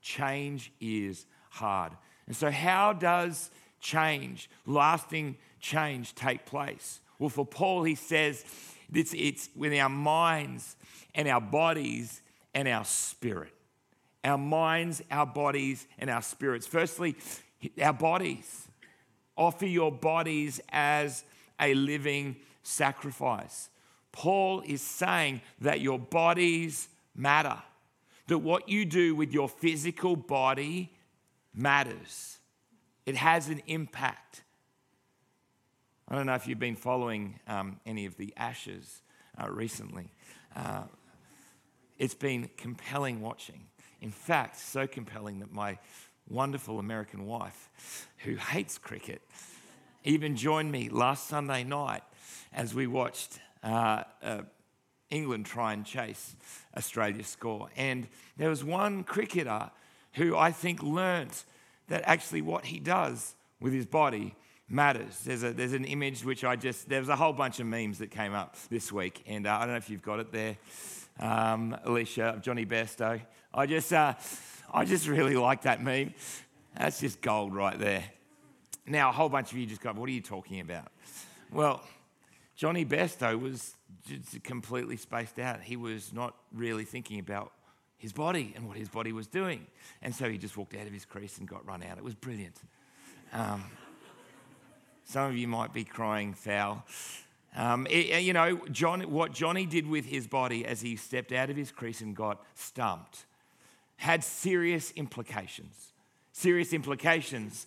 Change 0.00 0.72
is 0.80 1.26
hard. 1.50 1.92
And 2.26 2.34
so, 2.34 2.50
how 2.50 2.94
does 2.94 3.50
change, 3.80 4.48
lasting 4.64 5.36
change, 5.60 6.14
take 6.14 6.46
place? 6.46 7.00
Well, 7.18 7.28
for 7.28 7.44
Paul, 7.44 7.82
he 7.82 7.94
says 7.94 8.44
it's, 8.92 9.14
it's 9.14 9.48
with 9.54 9.72
our 9.78 9.88
minds 9.88 10.76
and 11.14 11.28
our 11.28 11.40
bodies 11.40 12.22
and 12.54 12.68
our 12.68 12.84
spirit. 12.84 13.52
Our 14.24 14.38
minds, 14.38 15.02
our 15.10 15.26
bodies, 15.26 15.86
and 15.98 16.10
our 16.10 16.22
spirits. 16.22 16.66
Firstly, 16.66 17.16
our 17.82 17.92
bodies. 17.92 18.68
Offer 19.36 19.66
your 19.66 19.92
bodies 19.92 20.60
as 20.70 21.24
a 21.60 21.74
living 21.74 22.36
sacrifice. 22.62 23.68
Paul 24.12 24.62
is 24.66 24.82
saying 24.82 25.42
that 25.60 25.80
your 25.80 25.98
bodies 25.98 26.88
matter, 27.14 27.56
that 28.26 28.38
what 28.38 28.68
you 28.68 28.84
do 28.84 29.14
with 29.14 29.32
your 29.32 29.48
physical 29.48 30.16
body 30.16 30.92
matters. 31.54 32.38
It 33.06 33.16
has 33.16 33.48
an 33.48 33.62
impact. 33.66 34.42
I 36.10 36.14
don't 36.14 36.24
know 36.24 36.34
if 36.34 36.48
you've 36.48 36.58
been 36.58 36.74
following 36.74 37.38
um, 37.46 37.80
any 37.84 38.06
of 38.06 38.16
the 38.16 38.32
Ashes 38.34 39.02
uh, 39.38 39.50
recently. 39.50 40.10
Uh, 40.56 40.84
it's 41.98 42.14
been 42.14 42.48
compelling 42.56 43.20
watching. 43.20 43.66
In 44.00 44.10
fact, 44.10 44.58
so 44.58 44.86
compelling 44.86 45.40
that 45.40 45.52
my 45.52 45.76
wonderful 46.26 46.78
American 46.78 47.26
wife, 47.26 48.06
who 48.24 48.36
hates 48.36 48.78
cricket, 48.78 49.20
even 50.02 50.34
joined 50.34 50.72
me 50.72 50.88
last 50.88 51.26
Sunday 51.26 51.62
night 51.62 52.02
as 52.54 52.74
we 52.74 52.86
watched 52.86 53.38
uh, 53.62 54.04
uh, 54.22 54.40
England 55.10 55.44
try 55.44 55.74
and 55.74 55.84
chase 55.84 56.36
Australia's 56.74 57.26
score. 57.26 57.68
And 57.76 58.08
there 58.38 58.48
was 58.48 58.64
one 58.64 59.04
cricketer 59.04 59.70
who 60.14 60.38
I 60.38 60.52
think 60.52 60.82
learnt 60.82 61.44
that 61.88 62.00
actually 62.06 62.40
what 62.40 62.64
he 62.64 62.80
does 62.80 63.34
with 63.60 63.74
his 63.74 63.84
body 63.84 64.34
matters. 64.68 65.18
There's, 65.24 65.42
a, 65.42 65.52
there's 65.52 65.72
an 65.72 65.84
image 65.84 66.24
which 66.24 66.44
I 66.44 66.56
just, 66.56 66.88
there 66.88 67.00
was 67.00 67.08
a 67.08 67.16
whole 67.16 67.32
bunch 67.32 67.60
of 67.60 67.66
memes 67.66 67.98
that 67.98 68.10
came 68.10 68.34
up 68.34 68.56
this 68.70 68.92
week, 68.92 69.22
and 69.26 69.46
uh, 69.46 69.54
I 69.54 69.60
don't 69.60 69.70
know 69.70 69.76
if 69.76 69.90
you've 69.90 70.02
got 70.02 70.20
it 70.20 70.32
there, 70.32 70.56
um, 71.20 71.76
Alicia, 71.84 72.38
Jonny 72.42 72.66
Bairstow. 72.66 73.20
I 73.52 73.66
just, 73.66 73.92
uh, 73.92 74.14
I 74.72 74.84
just 74.84 75.08
really 75.08 75.36
like 75.36 75.62
that 75.62 75.82
meme. 75.82 76.14
That's 76.76 77.00
just 77.00 77.20
gold 77.20 77.54
right 77.54 77.78
there. 77.78 78.04
Now, 78.86 79.10
a 79.10 79.12
whole 79.12 79.28
bunch 79.28 79.52
of 79.52 79.58
you 79.58 79.66
just 79.66 79.80
go, 79.80 79.92
what 79.92 80.08
are 80.08 80.12
you 80.12 80.20
talking 80.20 80.60
about? 80.60 80.90
Well, 81.52 81.82
Jonny 82.56 82.84
Bairstow 82.84 83.40
was 83.40 83.74
completely 84.44 84.96
spaced 84.96 85.38
out. 85.38 85.60
He 85.62 85.76
was 85.76 86.12
not 86.12 86.34
really 86.52 86.84
thinking 86.84 87.20
about 87.20 87.52
his 87.98 88.12
body 88.12 88.52
and 88.54 88.66
what 88.66 88.76
his 88.76 88.88
body 88.88 89.12
was 89.12 89.26
doing. 89.26 89.66
And 90.02 90.14
so 90.14 90.28
he 90.28 90.38
just 90.38 90.56
walked 90.56 90.74
out 90.74 90.86
of 90.86 90.92
his 90.92 91.04
crease 91.04 91.38
and 91.38 91.48
got 91.48 91.66
run 91.66 91.82
out. 91.82 91.98
It 91.98 92.04
was 92.04 92.14
brilliant. 92.14 92.56
Um, 93.32 93.64
some 95.08 95.30
of 95.30 95.36
you 95.36 95.48
might 95.48 95.72
be 95.72 95.84
crying 95.84 96.34
foul. 96.34 96.84
Um, 97.56 97.86
it, 97.88 98.22
you 98.22 98.34
know, 98.34 98.60
John, 98.70 99.00
what 99.10 99.32
Jonny 99.32 99.64
did 99.64 99.86
with 99.86 100.04
his 100.04 100.26
body 100.26 100.66
as 100.66 100.82
he 100.82 100.96
stepped 100.96 101.32
out 101.32 101.48
of 101.48 101.56
his 101.56 101.72
crease 101.72 102.02
and 102.02 102.14
got 102.14 102.44
stumped 102.54 103.24
had 103.96 104.22
serious 104.22 104.92
implications. 104.92 105.92
Serious 106.32 106.74
implications, 106.74 107.66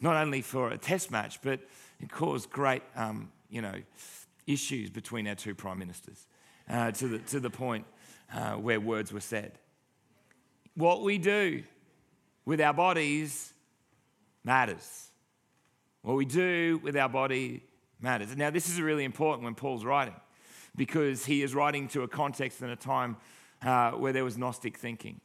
not 0.00 0.16
only 0.16 0.40
for 0.40 0.70
a 0.70 0.78
test 0.78 1.10
match, 1.10 1.40
but 1.42 1.60
it 2.00 2.10
caused 2.10 2.50
great, 2.50 2.82
um, 2.96 3.30
you 3.50 3.60
know, 3.60 3.74
issues 4.46 4.88
between 4.88 5.28
our 5.28 5.34
two 5.34 5.54
prime 5.54 5.78
ministers 5.78 6.26
uh, 6.70 6.90
to, 6.92 7.06
the, 7.06 7.18
to 7.18 7.38
the 7.38 7.50
point 7.50 7.84
uh, 8.32 8.52
where 8.54 8.80
words 8.80 9.12
were 9.12 9.20
said. 9.20 9.52
What 10.74 11.02
we 11.02 11.18
do 11.18 11.64
with 12.46 12.62
our 12.62 12.72
bodies 12.72 13.52
matters. 14.42 15.07
What 16.02 16.16
we 16.16 16.24
do 16.24 16.80
with 16.82 16.96
our 16.96 17.08
body 17.08 17.62
matters. 18.00 18.36
Now, 18.36 18.50
this 18.50 18.68
is 18.68 18.80
really 18.80 19.04
important 19.04 19.44
when 19.44 19.54
Paul's 19.54 19.84
writing 19.84 20.14
because 20.76 21.24
he 21.24 21.42
is 21.42 21.54
writing 21.54 21.88
to 21.88 22.02
a 22.02 22.08
context 22.08 22.62
and 22.62 22.70
a 22.70 22.76
time 22.76 23.16
uh, 23.62 23.92
where 23.92 24.12
there 24.12 24.24
was 24.24 24.38
Gnostic 24.38 24.76
thinking. 24.76 25.20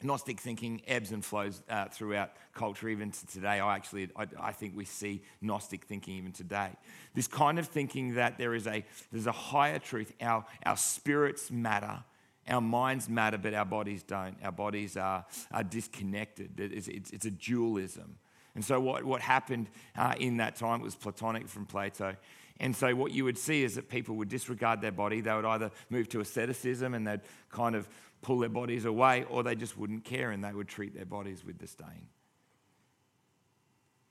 Gnostic 0.00 0.38
thinking 0.38 0.80
ebbs 0.86 1.10
and 1.10 1.24
flows 1.24 1.60
uh, 1.68 1.86
throughout 1.86 2.30
culture, 2.54 2.88
even 2.88 3.10
to 3.10 3.26
today. 3.26 3.58
I 3.58 3.74
actually, 3.74 4.08
I, 4.14 4.28
I, 4.40 4.52
think 4.52 4.76
we 4.76 4.84
see 4.84 5.22
Gnostic 5.40 5.86
thinking 5.86 6.14
even 6.14 6.30
today. 6.30 6.70
This 7.14 7.26
kind 7.26 7.58
of 7.58 7.66
thinking 7.66 8.14
that 8.14 8.38
there 8.38 8.54
is 8.54 8.68
a, 8.68 8.84
there's 9.10 9.26
a 9.26 9.32
higher 9.32 9.80
truth. 9.80 10.12
Our, 10.20 10.44
our 10.64 10.76
spirits 10.76 11.50
matter, 11.50 12.04
our 12.48 12.60
minds 12.60 13.08
matter, 13.08 13.38
but 13.38 13.54
our 13.54 13.64
bodies 13.64 14.04
don't. 14.04 14.36
Our 14.44 14.52
bodies 14.52 14.96
are, 14.96 15.26
are 15.50 15.64
disconnected. 15.64 16.60
It's, 16.60 16.86
it's, 16.86 17.10
it's 17.10 17.26
a 17.26 17.32
dualism. 17.32 18.18
And 18.54 18.64
so, 18.64 18.80
what, 18.80 19.04
what 19.04 19.20
happened 19.20 19.68
uh, 19.96 20.14
in 20.18 20.38
that 20.38 20.56
time 20.56 20.80
was 20.80 20.94
Platonic 20.94 21.48
from 21.48 21.66
Plato. 21.66 22.16
And 22.60 22.74
so, 22.74 22.94
what 22.94 23.12
you 23.12 23.24
would 23.24 23.38
see 23.38 23.62
is 23.62 23.76
that 23.76 23.88
people 23.88 24.16
would 24.16 24.28
disregard 24.28 24.80
their 24.80 24.92
body. 24.92 25.20
They 25.20 25.32
would 25.32 25.44
either 25.44 25.70
move 25.90 26.08
to 26.10 26.20
asceticism 26.20 26.94
and 26.94 27.06
they'd 27.06 27.20
kind 27.50 27.76
of 27.76 27.88
pull 28.20 28.40
their 28.40 28.48
bodies 28.48 28.84
away, 28.84 29.24
or 29.30 29.42
they 29.42 29.54
just 29.54 29.78
wouldn't 29.78 30.04
care 30.04 30.30
and 30.30 30.42
they 30.42 30.52
would 30.52 30.68
treat 30.68 30.94
their 30.94 31.06
bodies 31.06 31.44
with 31.44 31.58
disdain. 31.58 32.08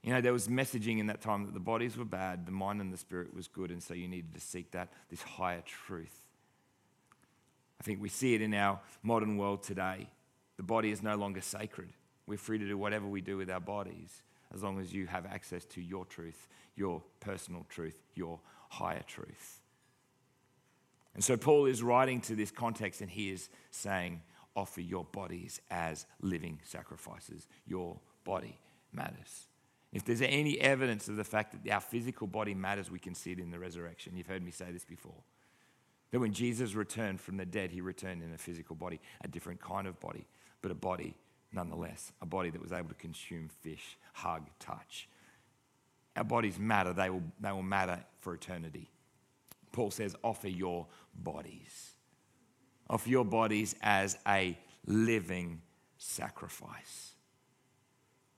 You 0.01 0.13
know, 0.13 0.21
there 0.21 0.31
was 0.31 0.47
messaging 0.47 0.99
in 0.99 1.07
that 1.07 1.19
time 1.19 1.45
that 1.45 1.53
the 1.53 1.59
bodies 1.59 1.97
were 1.97 2.05
bad, 2.05 2.45
the 2.45 2.51
mind 2.53 2.79
and 2.79 2.93
the 2.93 2.97
spirit 2.97 3.33
was 3.33 3.49
good, 3.49 3.71
and 3.71 3.83
so 3.83 3.93
you 3.93 4.07
needed 4.07 4.33
to 4.33 4.39
seek 4.39 4.71
that, 4.71 4.93
this 5.09 5.21
higher 5.21 5.61
truth. 5.65 6.15
I 7.81 7.83
think 7.83 8.01
we 8.01 8.07
see 8.07 8.33
it 8.33 8.41
in 8.41 8.53
our 8.53 8.79
modern 9.03 9.35
world 9.35 9.63
today. 9.63 10.07
The 10.55 10.63
body 10.63 10.91
is 10.91 11.03
no 11.03 11.15
longer 11.17 11.41
sacred. 11.41 11.89
We're 12.25 12.37
free 12.37 12.57
to 12.57 12.65
do 12.65 12.77
whatever 12.77 13.05
we 13.05 13.19
do 13.19 13.35
with 13.35 13.49
our 13.49 13.59
bodies 13.59 14.21
as 14.53 14.63
long 14.63 14.79
as 14.79 14.93
you 14.93 15.07
have 15.07 15.25
access 15.25 15.65
to 15.65 15.81
your 15.81 16.05
truth, 16.05 16.47
your 16.75 17.01
personal 17.19 17.65
truth, 17.69 18.01
your 18.15 18.39
higher 18.69 19.03
truth. 19.07 19.61
And 21.13 21.23
so 21.23 21.35
Paul 21.35 21.65
is 21.65 21.81
writing 21.81 22.21
to 22.21 22.35
this 22.35 22.51
context 22.51 23.01
and 23.01 23.09
he 23.09 23.31
is 23.31 23.49
saying, 23.71 24.21
offer 24.55 24.81
your 24.81 25.05
bodies 25.05 25.61
as 25.71 26.05
living 26.21 26.59
sacrifices. 26.63 27.47
Your 27.65 27.99
body 28.23 28.59
matters. 28.93 29.47
If 29.93 30.03
there's 30.03 30.21
any 30.21 30.59
evidence 30.59 31.07
of 31.07 31.15
the 31.15 31.23
fact 31.23 31.53
that 31.53 31.71
our 31.71 31.81
physical 31.81 32.27
body 32.27 32.53
matters, 32.53 32.91
we 32.91 32.99
can 32.99 33.15
see 33.15 33.31
it 33.31 33.39
in 33.39 33.51
the 33.51 33.59
resurrection. 33.59 34.13
You've 34.15 34.27
heard 34.27 34.43
me 34.43 34.51
say 34.51 34.71
this 34.71 34.85
before. 34.85 35.23
That 36.11 36.19
when 36.19 36.33
Jesus 36.33 36.75
returned 36.75 37.19
from 37.19 37.37
the 37.37 37.45
dead, 37.45 37.71
he 37.71 37.81
returned 37.81 38.21
in 38.21 38.33
a 38.33 38.37
physical 38.37 38.75
body, 38.75 38.99
a 39.21 39.27
different 39.27 39.61
kind 39.61 39.87
of 39.87 39.99
body, 39.99 40.27
but 40.61 40.71
a 40.71 40.75
body 40.75 41.15
nonetheless, 41.51 42.11
a 42.21 42.25
body 42.25 42.49
that 42.49 42.61
was 42.61 42.71
able 42.71 42.89
to 42.89 42.95
consume 42.95 43.49
fish, 43.61 43.97
hug, 44.13 44.43
touch. 44.59 45.07
Our 46.15 46.23
bodies 46.23 46.57
matter, 46.59 46.93
they 46.93 47.09
will, 47.09 47.23
they 47.39 47.51
will 47.51 47.63
matter 47.63 48.03
for 48.19 48.33
eternity. 48.33 48.89
Paul 49.71 49.91
says, 49.91 50.15
offer 50.23 50.47
your 50.47 50.87
bodies. 51.13 51.91
Offer 52.89 53.09
your 53.09 53.25
bodies 53.25 53.75
as 53.81 54.17
a 54.27 54.57
living 54.85 55.61
sacrifice. 55.97 57.13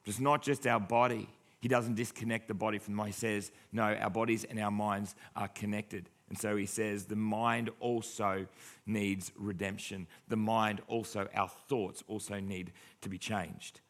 It's 0.06 0.20
not 0.20 0.42
just 0.42 0.66
our 0.66 0.80
body. 0.80 1.30
He 1.62 1.68
doesn't 1.68 1.96
disconnect 1.96 2.48
the 2.48 2.54
body 2.54 2.80
from 2.80 2.94
the 2.94 2.98
mind. 2.98 3.13
He 3.13 3.20
says, 3.20 3.51
no, 3.72 3.84
our 3.84 4.10
bodies 4.10 4.44
and 4.44 4.60
our 4.60 4.72
minds 4.72 5.16
are 5.36 5.48
connected. 5.50 6.10
And 6.29 6.38
so 6.38 6.55
he 6.55 6.67
says, 6.67 7.05
the 7.05 7.15
mind 7.15 7.71
also 7.79 8.45
needs 8.86 9.31
redemption. 9.36 10.07
The 10.27 10.38
mind 10.38 10.81
also, 10.88 11.27
our 11.33 11.50
thoughts 11.50 12.03
also 12.07 12.39
need 12.39 12.71
to 13.01 13.09
be 13.09 13.17
changed. 13.17 13.81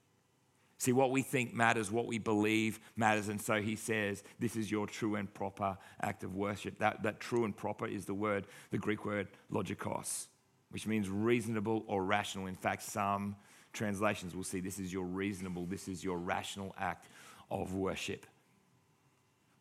See, 0.80 0.94
what 0.94 1.12
we 1.12 1.22
think 1.22 1.54
matters, 1.54 1.92
what 1.92 2.08
we 2.08 2.20
believe 2.20 2.80
matters. 2.96 3.28
And 3.28 3.42
so 3.42 3.62
he 3.62 3.76
says, 3.76 4.24
This 4.40 4.56
is 4.56 4.72
your 4.72 4.88
true 4.88 5.16
and 5.16 5.32
proper 5.34 5.78
act 6.02 6.24
of 6.24 6.38
worship. 6.38 6.80
That, 6.80 7.04
that 7.04 7.20
true 7.20 7.44
and 7.44 7.56
proper 7.56 7.86
is 7.86 8.06
the 8.06 8.14
word, 8.14 8.48
the 8.72 8.78
Greek 8.78 9.04
word 9.04 9.28
logikos, 9.52 10.28
which 10.72 10.88
means 10.88 11.10
reasonable 11.10 11.84
or 11.86 12.06
rational. 12.06 12.48
In 12.48 12.56
fact, 12.56 12.84
some 12.84 13.36
translations 13.74 14.34
will 14.34 14.46
see 14.46 14.62
this 14.62 14.80
is 14.80 14.94
your 14.94 15.04
reasonable, 15.04 15.66
this 15.66 15.90
is 15.90 16.02
your 16.02 16.18
rational 16.18 16.74
act 16.80 17.10
of 17.52 17.76
worship. 17.76 18.26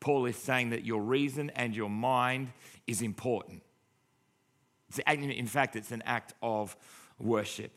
Paul 0.01 0.27
is 0.27 0.37
saying 0.37 0.71
that 0.71 0.85
your 0.85 1.03
reason 1.03 1.51
and 1.51 1.75
your 1.75 1.91
mind 1.91 2.53
is 2.87 3.03
important. 3.03 3.63
In 5.07 5.47
fact, 5.47 5.77
it's 5.77 5.93
an 5.93 6.03
act 6.07 6.35
of 6.43 6.77
worship. 7.19 7.77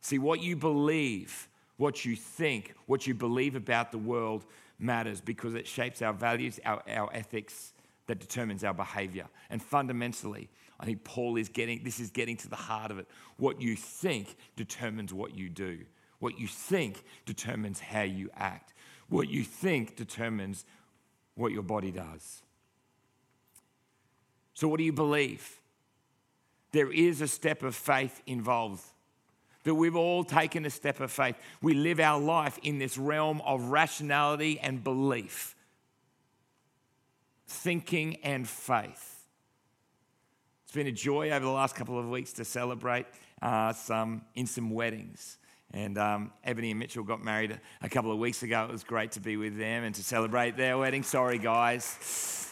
See, 0.00 0.18
what 0.18 0.40
you 0.40 0.56
believe, 0.56 1.48
what 1.76 2.04
you 2.04 2.16
think, 2.16 2.74
what 2.86 3.06
you 3.06 3.14
believe 3.14 3.56
about 3.56 3.92
the 3.92 3.98
world 3.98 4.44
matters 4.78 5.20
because 5.20 5.54
it 5.54 5.66
shapes 5.66 6.02
our 6.02 6.12
values, 6.12 6.60
our, 6.64 6.82
our 6.88 7.10
ethics, 7.12 7.72
that 8.06 8.20
determines 8.20 8.64
our 8.64 8.74
behavior. 8.74 9.26
And 9.48 9.62
fundamentally, 9.62 10.50
I 10.78 10.84
think 10.84 11.04
Paul 11.04 11.36
is 11.36 11.48
getting, 11.48 11.82
this 11.84 12.00
is 12.00 12.10
getting 12.10 12.36
to 12.38 12.48
the 12.48 12.56
heart 12.56 12.90
of 12.90 12.98
it. 12.98 13.08
What 13.38 13.62
you 13.62 13.76
think 13.76 14.36
determines 14.56 15.14
what 15.14 15.34
you 15.34 15.48
do. 15.48 15.80
What 16.18 16.38
you 16.38 16.46
think 16.46 17.02
determines 17.24 17.80
how 17.80 18.02
you 18.02 18.30
act 18.34 18.74
what 19.08 19.28
you 19.28 19.44
think 19.44 19.96
determines 19.96 20.64
what 21.34 21.52
your 21.52 21.62
body 21.62 21.90
does. 21.90 22.42
So, 24.54 24.68
what 24.68 24.78
do 24.78 24.84
you 24.84 24.92
believe? 24.92 25.60
There 26.72 26.92
is 26.92 27.20
a 27.20 27.28
step 27.28 27.62
of 27.62 27.74
faith 27.74 28.22
involved. 28.26 28.82
That 29.64 29.74
we've 29.74 29.96
all 29.96 30.24
taken 30.24 30.66
a 30.66 30.70
step 30.70 31.00
of 31.00 31.10
faith. 31.10 31.36
We 31.62 31.72
live 31.74 31.98
our 31.98 32.20
life 32.20 32.58
in 32.62 32.78
this 32.78 32.98
realm 32.98 33.40
of 33.46 33.70
rationality 33.70 34.60
and 34.60 34.84
belief, 34.84 35.56
thinking 37.46 38.16
and 38.16 38.46
faith. 38.46 39.24
It's 40.64 40.72
been 40.74 40.86
a 40.86 40.92
joy 40.92 41.30
over 41.30 41.44
the 41.44 41.50
last 41.50 41.76
couple 41.76 41.98
of 41.98 42.10
weeks 42.10 42.34
to 42.34 42.44
celebrate 42.44 43.06
uh, 43.40 43.72
some 43.72 44.22
in 44.34 44.46
some 44.46 44.70
weddings. 44.70 45.38
And 45.74 45.98
um, 45.98 46.30
Ebony 46.44 46.70
and 46.70 46.78
Mitchell 46.78 47.02
got 47.02 47.22
married 47.22 47.60
a 47.82 47.88
couple 47.88 48.12
of 48.12 48.18
weeks 48.18 48.44
ago. 48.44 48.64
It 48.64 48.70
was 48.70 48.84
great 48.84 49.10
to 49.12 49.20
be 49.20 49.36
with 49.36 49.58
them 49.58 49.82
and 49.82 49.92
to 49.96 50.04
celebrate 50.04 50.56
their 50.56 50.78
wedding. 50.78 51.02
Sorry, 51.02 51.36
guys. 51.36 52.48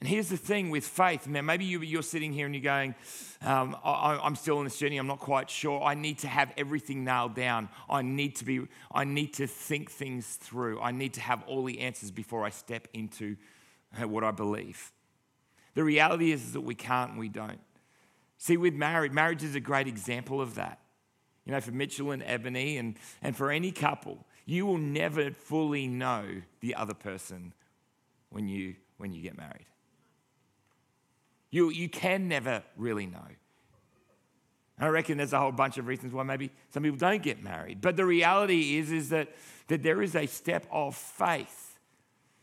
And 0.00 0.08
here's 0.08 0.30
the 0.30 0.38
thing 0.38 0.70
with 0.70 0.86
faith. 0.86 1.26
Now, 1.26 1.42
maybe 1.42 1.66
you, 1.66 1.98
are 1.98 2.02
sitting 2.02 2.32
here 2.32 2.46
and 2.46 2.54
you're 2.54 2.64
going, 2.64 2.94
um, 3.42 3.76
I, 3.84 4.18
I'm 4.22 4.34
still 4.34 4.56
on 4.56 4.64
this 4.64 4.78
journey. 4.78 4.96
I'm 4.96 5.06
not 5.06 5.18
quite 5.18 5.50
sure. 5.50 5.82
I 5.82 5.92
need 5.92 6.20
to 6.20 6.26
have 6.28 6.54
everything 6.56 7.04
nailed 7.04 7.34
down. 7.34 7.68
I 7.90 8.00
need 8.00 8.36
to 8.36 8.46
be. 8.46 8.66
I 8.90 9.04
need 9.04 9.34
to 9.34 9.46
think 9.46 9.90
things 9.90 10.36
through. 10.36 10.80
I 10.80 10.90
need 10.90 11.12
to 11.14 11.20
have 11.20 11.42
all 11.42 11.64
the 11.64 11.80
answers 11.80 12.10
before 12.10 12.46
I 12.46 12.50
step 12.50 12.88
into 12.94 13.36
uh, 14.00 14.08
what 14.08 14.24
I 14.24 14.30
believe. 14.30 14.90
The 15.74 15.84
reality 15.84 16.32
is, 16.32 16.44
is 16.44 16.52
that 16.54 16.62
we 16.62 16.74
can't 16.74 17.10
and 17.10 17.20
we 17.20 17.28
don't. 17.28 17.60
See, 18.38 18.56
with 18.56 18.72
marriage, 18.72 19.12
marriage 19.12 19.44
is 19.44 19.54
a 19.54 19.60
great 19.60 19.86
example 19.86 20.40
of 20.40 20.54
that. 20.54 20.78
You 21.44 21.52
know, 21.52 21.60
for 21.60 21.72
Mitchell 21.72 22.10
and 22.10 22.22
Ebony, 22.24 22.76
and, 22.76 22.96
and 23.22 23.34
for 23.34 23.50
any 23.50 23.72
couple, 23.72 24.18
you 24.44 24.66
will 24.66 24.78
never 24.78 25.30
fully 25.30 25.86
know 25.86 26.24
the 26.60 26.74
other 26.74 26.94
person 26.94 27.52
when 28.30 28.48
you, 28.48 28.76
when 28.98 29.12
you 29.12 29.22
get 29.22 29.36
married. 29.36 29.66
You, 31.50 31.70
you 31.70 31.88
can 31.88 32.28
never 32.28 32.62
really 32.76 33.06
know. 33.06 33.26
I 34.78 34.88
reckon 34.88 35.18
there's 35.18 35.34
a 35.34 35.38
whole 35.38 35.52
bunch 35.52 35.76
of 35.76 35.86
reasons 35.86 36.12
why 36.12 36.22
maybe 36.22 36.50
some 36.70 36.82
people 36.82 36.96
don't 36.96 37.22
get 37.22 37.42
married. 37.42 37.82
But 37.82 37.96
the 37.96 38.06
reality 38.06 38.78
is, 38.78 38.90
is 38.90 39.10
that, 39.10 39.28
that 39.68 39.82
there 39.82 40.00
is 40.00 40.16
a 40.16 40.26
step 40.26 40.66
of 40.72 40.96
faith. 40.96 41.78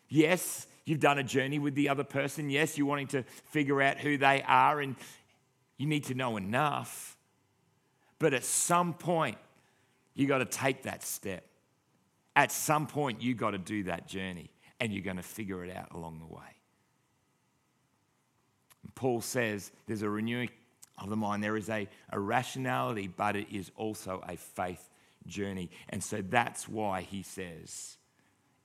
Yes, 0.07 0.67
you've 0.85 0.99
done 0.99 1.17
a 1.17 1.23
journey 1.23 1.57
with 1.57 1.73
the 1.73 1.89
other 1.89 2.03
person. 2.03 2.49
Yes, 2.51 2.77
you're 2.77 2.85
wanting 2.85 3.07
to 3.07 3.23
figure 3.45 3.81
out 3.81 3.97
who 3.97 4.17
they 4.17 4.43
are, 4.43 4.79
and 4.79 4.95
you 5.77 5.87
need 5.87 6.03
to 6.05 6.13
know 6.13 6.37
enough. 6.37 7.16
But 8.19 8.33
at 8.33 8.43
some 8.43 8.93
point, 8.93 9.37
you 10.13 10.27
got 10.27 10.39
to 10.39 10.45
take 10.45 10.83
that 10.83 11.03
step. 11.03 11.45
At 12.35 12.51
some 12.51 12.87
point, 12.87 13.21
you 13.21 13.35
got 13.35 13.51
to 13.51 13.57
do 13.57 13.83
that 13.83 14.07
journey, 14.07 14.49
and 14.79 14.91
you're 14.91 15.03
going 15.03 15.17
to 15.17 15.23
figure 15.23 15.63
it 15.63 15.75
out 15.75 15.93
along 15.93 16.19
the 16.19 16.25
way. 16.25 16.57
Paul 18.95 19.21
says 19.21 19.71
there's 19.85 20.01
a 20.01 20.09
renewing 20.09 20.49
of 20.97 21.09
the 21.09 21.15
mind, 21.15 21.43
there 21.43 21.57
is 21.57 21.69
a, 21.69 21.87
a 22.11 22.19
rationality, 22.19 23.07
but 23.07 23.35
it 23.35 23.47
is 23.51 23.71
also 23.75 24.23
a 24.27 24.35
faith 24.35 24.89
journey. 25.27 25.69
And 25.89 26.03
so 26.03 26.23
that's 26.27 26.67
why 26.67 27.01
he 27.01 27.21
says 27.21 27.97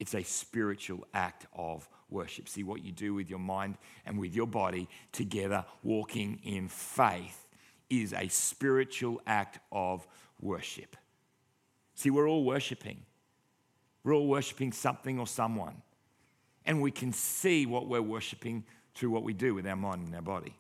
it's 0.00 0.14
a 0.14 0.22
spiritual 0.22 1.06
act 1.12 1.46
of 1.54 1.88
worship. 2.08 2.48
See 2.48 2.62
what 2.62 2.82
you 2.82 2.92
do 2.92 3.12
with 3.14 3.28
your 3.28 3.38
mind 3.38 3.76
and 4.06 4.18
with 4.18 4.34
your 4.34 4.46
body 4.46 4.88
together, 5.12 5.64
walking 5.82 6.40
in 6.42 6.68
faith 6.68 7.46
is 7.90 8.12
a 8.12 8.28
spiritual 8.28 9.20
act 9.26 9.58
of 9.70 10.06
worship. 10.40 10.96
See, 11.94 12.10
we're 12.10 12.28
all 12.28 12.44
worshiping. 12.44 13.02
We're 14.04 14.14
all 14.14 14.26
worshiping 14.26 14.72
something 14.72 15.18
or 15.18 15.26
someone. 15.26 15.82
And 16.64 16.80
we 16.80 16.90
can 16.90 17.12
see 17.12 17.66
what 17.66 17.86
we're 17.86 18.02
worshiping 18.02 18.64
through 18.94 19.10
what 19.10 19.22
we 19.22 19.32
do 19.32 19.54
with 19.54 19.66
our 19.66 19.76
mind 19.76 20.06
and 20.06 20.14
our 20.14 20.22
body. 20.22 20.54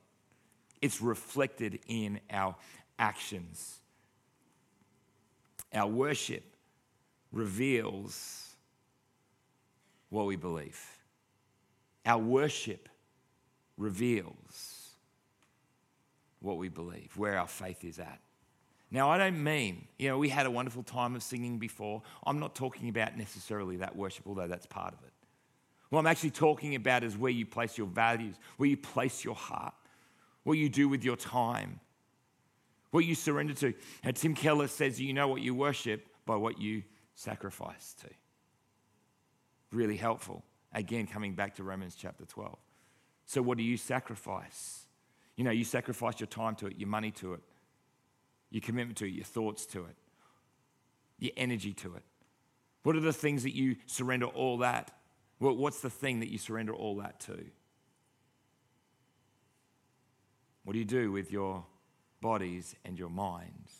It's 0.80 1.00
reflected 1.00 1.80
in 1.86 2.20
our 2.30 2.56
actions. 2.98 3.80
Our 5.72 5.86
worship 5.86 6.44
reveals 7.30 8.54
what 10.10 10.26
we 10.26 10.36
believe. 10.36 10.80
Our 12.04 12.18
worship 12.18 12.88
reveals 13.76 14.81
what 16.42 16.58
we 16.58 16.68
believe, 16.68 17.16
where 17.16 17.38
our 17.38 17.46
faith 17.46 17.84
is 17.84 17.98
at. 17.98 18.20
Now, 18.90 19.10
I 19.10 19.16
don't 19.16 19.42
mean, 19.42 19.86
you 19.98 20.08
know, 20.08 20.18
we 20.18 20.28
had 20.28 20.44
a 20.44 20.50
wonderful 20.50 20.82
time 20.82 21.14
of 21.14 21.22
singing 21.22 21.58
before. 21.58 22.02
I'm 22.26 22.38
not 22.38 22.54
talking 22.54 22.90
about 22.90 23.16
necessarily 23.16 23.76
that 23.78 23.96
worship, 23.96 24.26
although 24.26 24.46
that's 24.46 24.66
part 24.66 24.92
of 24.92 25.02
it. 25.04 25.12
What 25.88 26.00
I'm 26.00 26.06
actually 26.06 26.30
talking 26.30 26.74
about 26.74 27.02
is 27.02 27.16
where 27.16 27.30
you 27.30 27.46
place 27.46 27.78
your 27.78 27.86
values, 27.86 28.36
where 28.58 28.68
you 28.68 28.76
place 28.76 29.24
your 29.24 29.34
heart, 29.34 29.74
what 30.42 30.54
you 30.54 30.68
do 30.68 30.88
with 30.88 31.04
your 31.04 31.16
time, 31.16 31.80
what 32.90 33.06
you 33.06 33.14
surrender 33.14 33.54
to. 33.54 33.72
And 34.02 34.14
Tim 34.14 34.34
Keller 34.34 34.68
says 34.68 35.00
you 35.00 35.14
know 35.14 35.28
what 35.28 35.40
you 35.40 35.54
worship 35.54 36.06
by 36.26 36.36
what 36.36 36.60
you 36.60 36.82
sacrifice 37.14 37.94
to. 38.00 38.08
Really 39.70 39.96
helpful. 39.96 40.44
Again, 40.74 41.06
coming 41.06 41.34
back 41.34 41.56
to 41.56 41.62
Romans 41.62 41.94
chapter 41.98 42.24
12. 42.24 42.58
So, 43.24 43.42
what 43.42 43.56
do 43.58 43.64
you 43.64 43.76
sacrifice? 43.76 44.81
You 45.36 45.44
know, 45.44 45.50
you 45.50 45.64
sacrifice 45.64 46.20
your 46.20 46.26
time 46.26 46.54
to 46.56 46.66
it, 46.66 46.78
your 46.78 46.88
money 46.88 47.10
to 47.12 47.34
it, 47.34 47.40
your 48.50 48.60
commitment 48.60 48.98
to 48.98 49.06
it, 49.06 49.10
your 49.10 49.24
thoughts 49.24 49.64
to 49.66 49.84
it, 49.84 49.96
your 51.18 51.32
energy 51.36 51.72
to 51.72 51.94
it. 51.94 52.02
What 52.82 52.96
are 52.96 53.00
the 53.00 53.12
things 53.12 53.42
that 53.44 53.54
you 53.54 53.76
surrender 53.86 54.26
all 54.26 54.58
that? 54.58 54.90
What's 55.38 55.80
the 55.80 55.90
thing 55.90 56.20
that 56.20 56.30
you 56.30 56.38
surrender 56.38 56.74
all 56.74 56.96
that 56.96 57.20
to? 57.20 57.44
What 60.64 60.74
do 60.74 60.78
you 60.78 60.84
do 60.84 61.10
with 61.10 61.32
your 61.32 61.64
bodies 62.20 62.76
and 62.84 62.98
your 62.98 63.10
minds? 63.10 63.72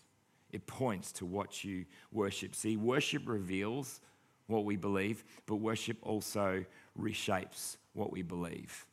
It 0.51 0.67
points 0.67 1.13
to 1.13 1.27
what 1.27 1.63
you 1.63 1.85
worship. 2.11 2.55
See, 2.55 2.77
worship 2.77 3.23
reveals 3.27 4.01
what 4.49 4.65
we 4.65 4.77
believe, 4.77 5.23
but 5.47 5.57
worship 5.57 5.99
also 6.03 6.65
reshapes 6.99 7.77
what 7.93 8.13
we 8.13 8.23
believe. 8.23 8.87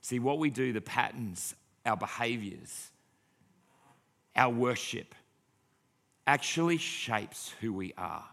See, 0.00 0.18
what 0.18 0.38
we 0.38 0.50
do, 0.50 0.72
the 0.72 0.80
patterns 0.80 1.54
our 1.88 1.96
behaviors, 1.96 2.90
our 4.36 4.50
worship 4.50 5.14
actually 6.26 6.76
shapes 6.76 7.54
who 7.60 7.72
we 7.72 7.92
are. 7.96 8.24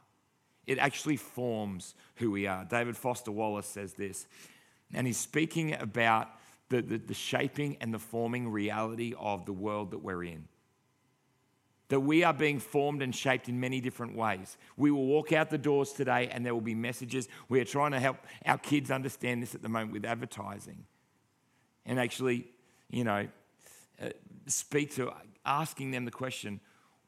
It 0.68 0.78
actually 0.78 1.18
forms 1.18 1.96
who 2.15 2.32
we 2.32 2.46
are. 2.46 2.65
David 2.65 2.98
Foster 2.98 3.32
Wallace 3.32 3.68
says 3.68 3.94
this, 3.94 4.28
and 4.94 5.08
he's 5.08 5.18
speaking 5.18 5.74
about 5.74 6.30
the, 6.70 6.82
the, 6.82 6.98
the, 6.98 7.13
shaping 7.13 7.78
and 7.80 7.94
the 7.94 8.00
forming 8.00 8.52
reality 8.52 9.13
of 9.18 9.46
the 9.46 9.54
world 9.54 9.91
that 9.91 10.00
we're 10.00 10.24
in. 10.24 10.48
That 11.89 12.00
we 12.00 12.24
are 12.24 12.34
being 12.34 12.60
formed 12.60 13.04
and 13.04 13.15
shaped 13.15 13.48
in 13.48 13.60
many 13.60 13.80
different 13.80 14.15
ways. 14.15 14.58
We 14.76 14.89
will 14.89 15.06
walk 15.06 15.32
out 15.32 15.52
the 15.52 15.60
doors 15.60 15.91
today 15.91 16.30
and 16.32 16.44
there 16.44 16.54
will 16.54 16.62
be 16.62 16.74
messages. 16.74 17.30
We 17.48 17.62
are 17.62 17.65
trying 17.65 17.91
to 17.91 18.00
help 18.00 18.18
our 18.46 18.58
kids 18.58 18.89
understand 18.89 19.44
this 19.44 19.54
at 19.54 19.62
the 19.62 19.70
moment 19.70 19.91
with 19.91 20.06
advertising. 20.06 20.86
And 21.86 22.00
actually, 22.00 22.48
you 22.89 23.04
know, 23.04 23.28
speak 24.47 24.95
to 24.95 25.12
asking 25.45 25.91
them 25.91 26.05
the 26.05 26.12
question, 26.12 26.60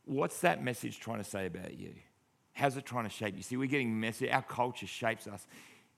what's 0.05 0.41
that 0.41 0.63
message 0.63 0.99
trying 0.99 1.19
to 1.19 1.23
say 1.23 1.45
about 1.45 1.77
you? 1.77 1.93
How's 2.53 2.77
it 2.77 2.85
trying 2.85 3.03
to 3.03 3.09
shape 3.09 3.35
you? 3.37 3.43
See, 3.43 3.57
we're 3.57 3.67
getting 3.67 3.99
messy. 3.99 4.31
Our 4.31 4.41
culture 4.41 4.87
shapes 4.87 5.27
us 5.27 5.45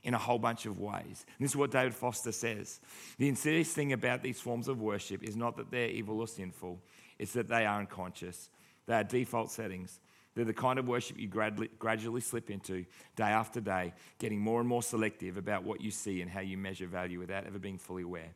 in 0.04 0.14
a 0.14 0.18
whole 0.18 0.40
bunch 0.40 0.66
of 0.66 0.80
ways. 0.80 1.26
And 1.38 1.46
this 1.46 1.52
is 1.52 1.56
what 1.58 1.72
David 1.72 1.94
Foster 1.94 2.32
says. 2.32 2.80
The 3.18 3.28
insidious 3.28 3.72
thing 3.72 3.94
about 3.94 4.24
these 4.24 4.40
forms 4.40 4.68
of 4.68 4.82
worship 4.82 5.24
is 5.24 5.36
not 5.36 5.58
that 5.58 5.72
they're 5.72 5.90
evil 5.90 6.20
or 6.20 6.28
sinful, 6.28 6.82
it's 7.18 7.34
that 7.34 7.50
they 7.50 7.66
are 7.66 7.80
unconscious. 7.80 8.50
They 8.86 8.96
are 8.96 9.04
default 9.04 9.52
settings. 9.52 10.00
They're 10.34 10.46
the 10.46 10.54
kind 10.54 10.80
of 10.80 10.88
worship 10.88 11.20
you 11.20 11.28
gradually, 11.28 11.70
gradually 11.78 12.22
slip 12.22 12.50
into 12.50 12.86
day 13.16 13.26
after 13.26 13.62
day, 13.62 13.94
getting 14.20 14.40
more 14.40 14.60
and 14.60 14.70
more 14.70 14.82
selective 14.82 15.38
about 15.38 15.64
what 15.64 15.82
you 15.82 15.92
see 15.92 16.22
and 16.22 16.32
how 16.32 16.40
you 16.40 16.58
measure 16.58 16.88
value 16.88 17.20
without 17.20 17.46
ever 17.46 17.60
being 17.60 17.78
fully 17.78 18.04
aware 18.04 18.34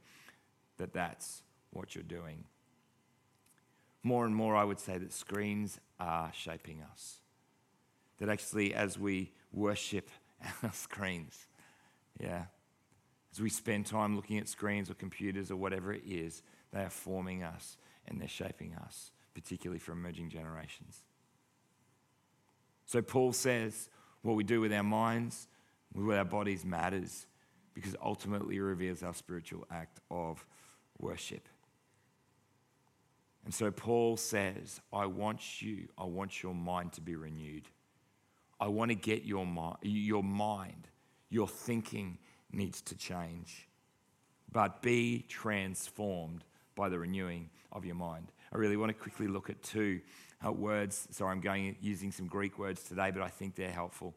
that 0.77 0.93
that's 0.93 1.43
what 1.71 1.95
you're 1.95 2.03
doing. 2.03 2.43
More 4.03 4.25
and 4.25 4.35
more, 4.35 4.55
I 4.55 4.63
would 4.63 4.79
say 4.79 4.97
that 4.97 5.13
screens 5.13 5.79
are 5.99 6.31
shaping 6.33 6.81
us. 6.91 7.21
That 8.19 8.29
actually, 8.29 8.73
as 8.73 8.99
we 8.99 9.31
worship 9.51 10.09
our 10.61 10.71
screens, 10.73 11.47
yeah, 12.19 12.45
as 13.31 13.41
we 13.41 13.49
spend 13.49 13.85
time 13.85 14.15
looking 14.15 14.37
at 14.37 14.47
screens 14.47 14.89
or 14.89 14.93
computers 14.93 15.49
or 15.49 15.55
whatever 15.55 15.93
it 15.93 16.03
is, 16.05 16.43
they 16.71 16.83
are 16.83 16.89
forming 16.89 17.43
us 17.43 17.77
and 18.07 18.19
they're 18.19 18.27
shaping 18.27 18.75
us, 18.75 19.11
particularly 19.33 19.79
for 19.79 19.93
emerging 19.93 20.29
generations. 20.29 20.99
So, 22.85 23.01
Paul 23.01 23.33
says 23.33 23.89
what 24.21 24.35
we 24.35 24.43
do 24.43 24.61
with 24.61 24.73
our 24.73 24.83
minds, 24.83 25.47
with 25.93 26.17
our 26.17 26.25
bodies 26.25 26.65
matters 26.65 27.25
because 27.73 27.95
ultimately 28.03 28.57
it 28.57 28.61
reveals 28.61 29.03
our 29.03 29.13
spiritual 29.13 29.65
act 29.71 29.99
of 30.11 30.45
worship. 30.99 31.47
And 33.45 33.53
so 33.53 33.71
Paul 33.71 34.17
says, 34.17 34.79
I 34.91 35.05
want 35.05 35.61
you, 35.61 35.87
I 35.97 36.05
want 36.05 36.41
your 36.41 36.55
mind 36.55 36.93
to 36.93 37.01
be 37.01 37.15
renewed. 37.15 37.67
I 38.59 38.67
want 38.67 38.89
to 38.89 38.95
get 38.95 39.25
your, 39.25 39.45
mind, 39.45 39.77
your 39.81 40.23
mind, 40.23 40.87
your 41.29 41.47
thinking 41.47 42.17
needs 42.51 42.81
to 42.83 42.95
change. 42.95 43.67
But 44.51 44.81
be 44.81 45.25
transformed 45.27 46.45
by 46.75 46.89
the 46.89 46.99
renewing 46.99 47.49
of 47.71 47.85
your 47.85 47.95
mind. 47.95 48.31
I 48.53 48.57
really 48.57 48.77
want 48.77 48.89
to 48.89 48.93
quickly 48.93 49.27
look 49.27 49.49
at 49.49 49.61
two 49.61 49.99
uh, 50.45 50.51
words. 50.51 51.07
Sorry, 51.11 51.31
I'm 51.31 51.41
going 51.41 51.75
using 51.81 52.11
some 52.11 52.27
Greek 52.27 52.57
words 52.57 52.83
today, 52.83 53.11
but 53.11 53.21
I 53.21 53.29
think 53.29 53.55
they're 53.55 53.71
helpful. 53.71 54.13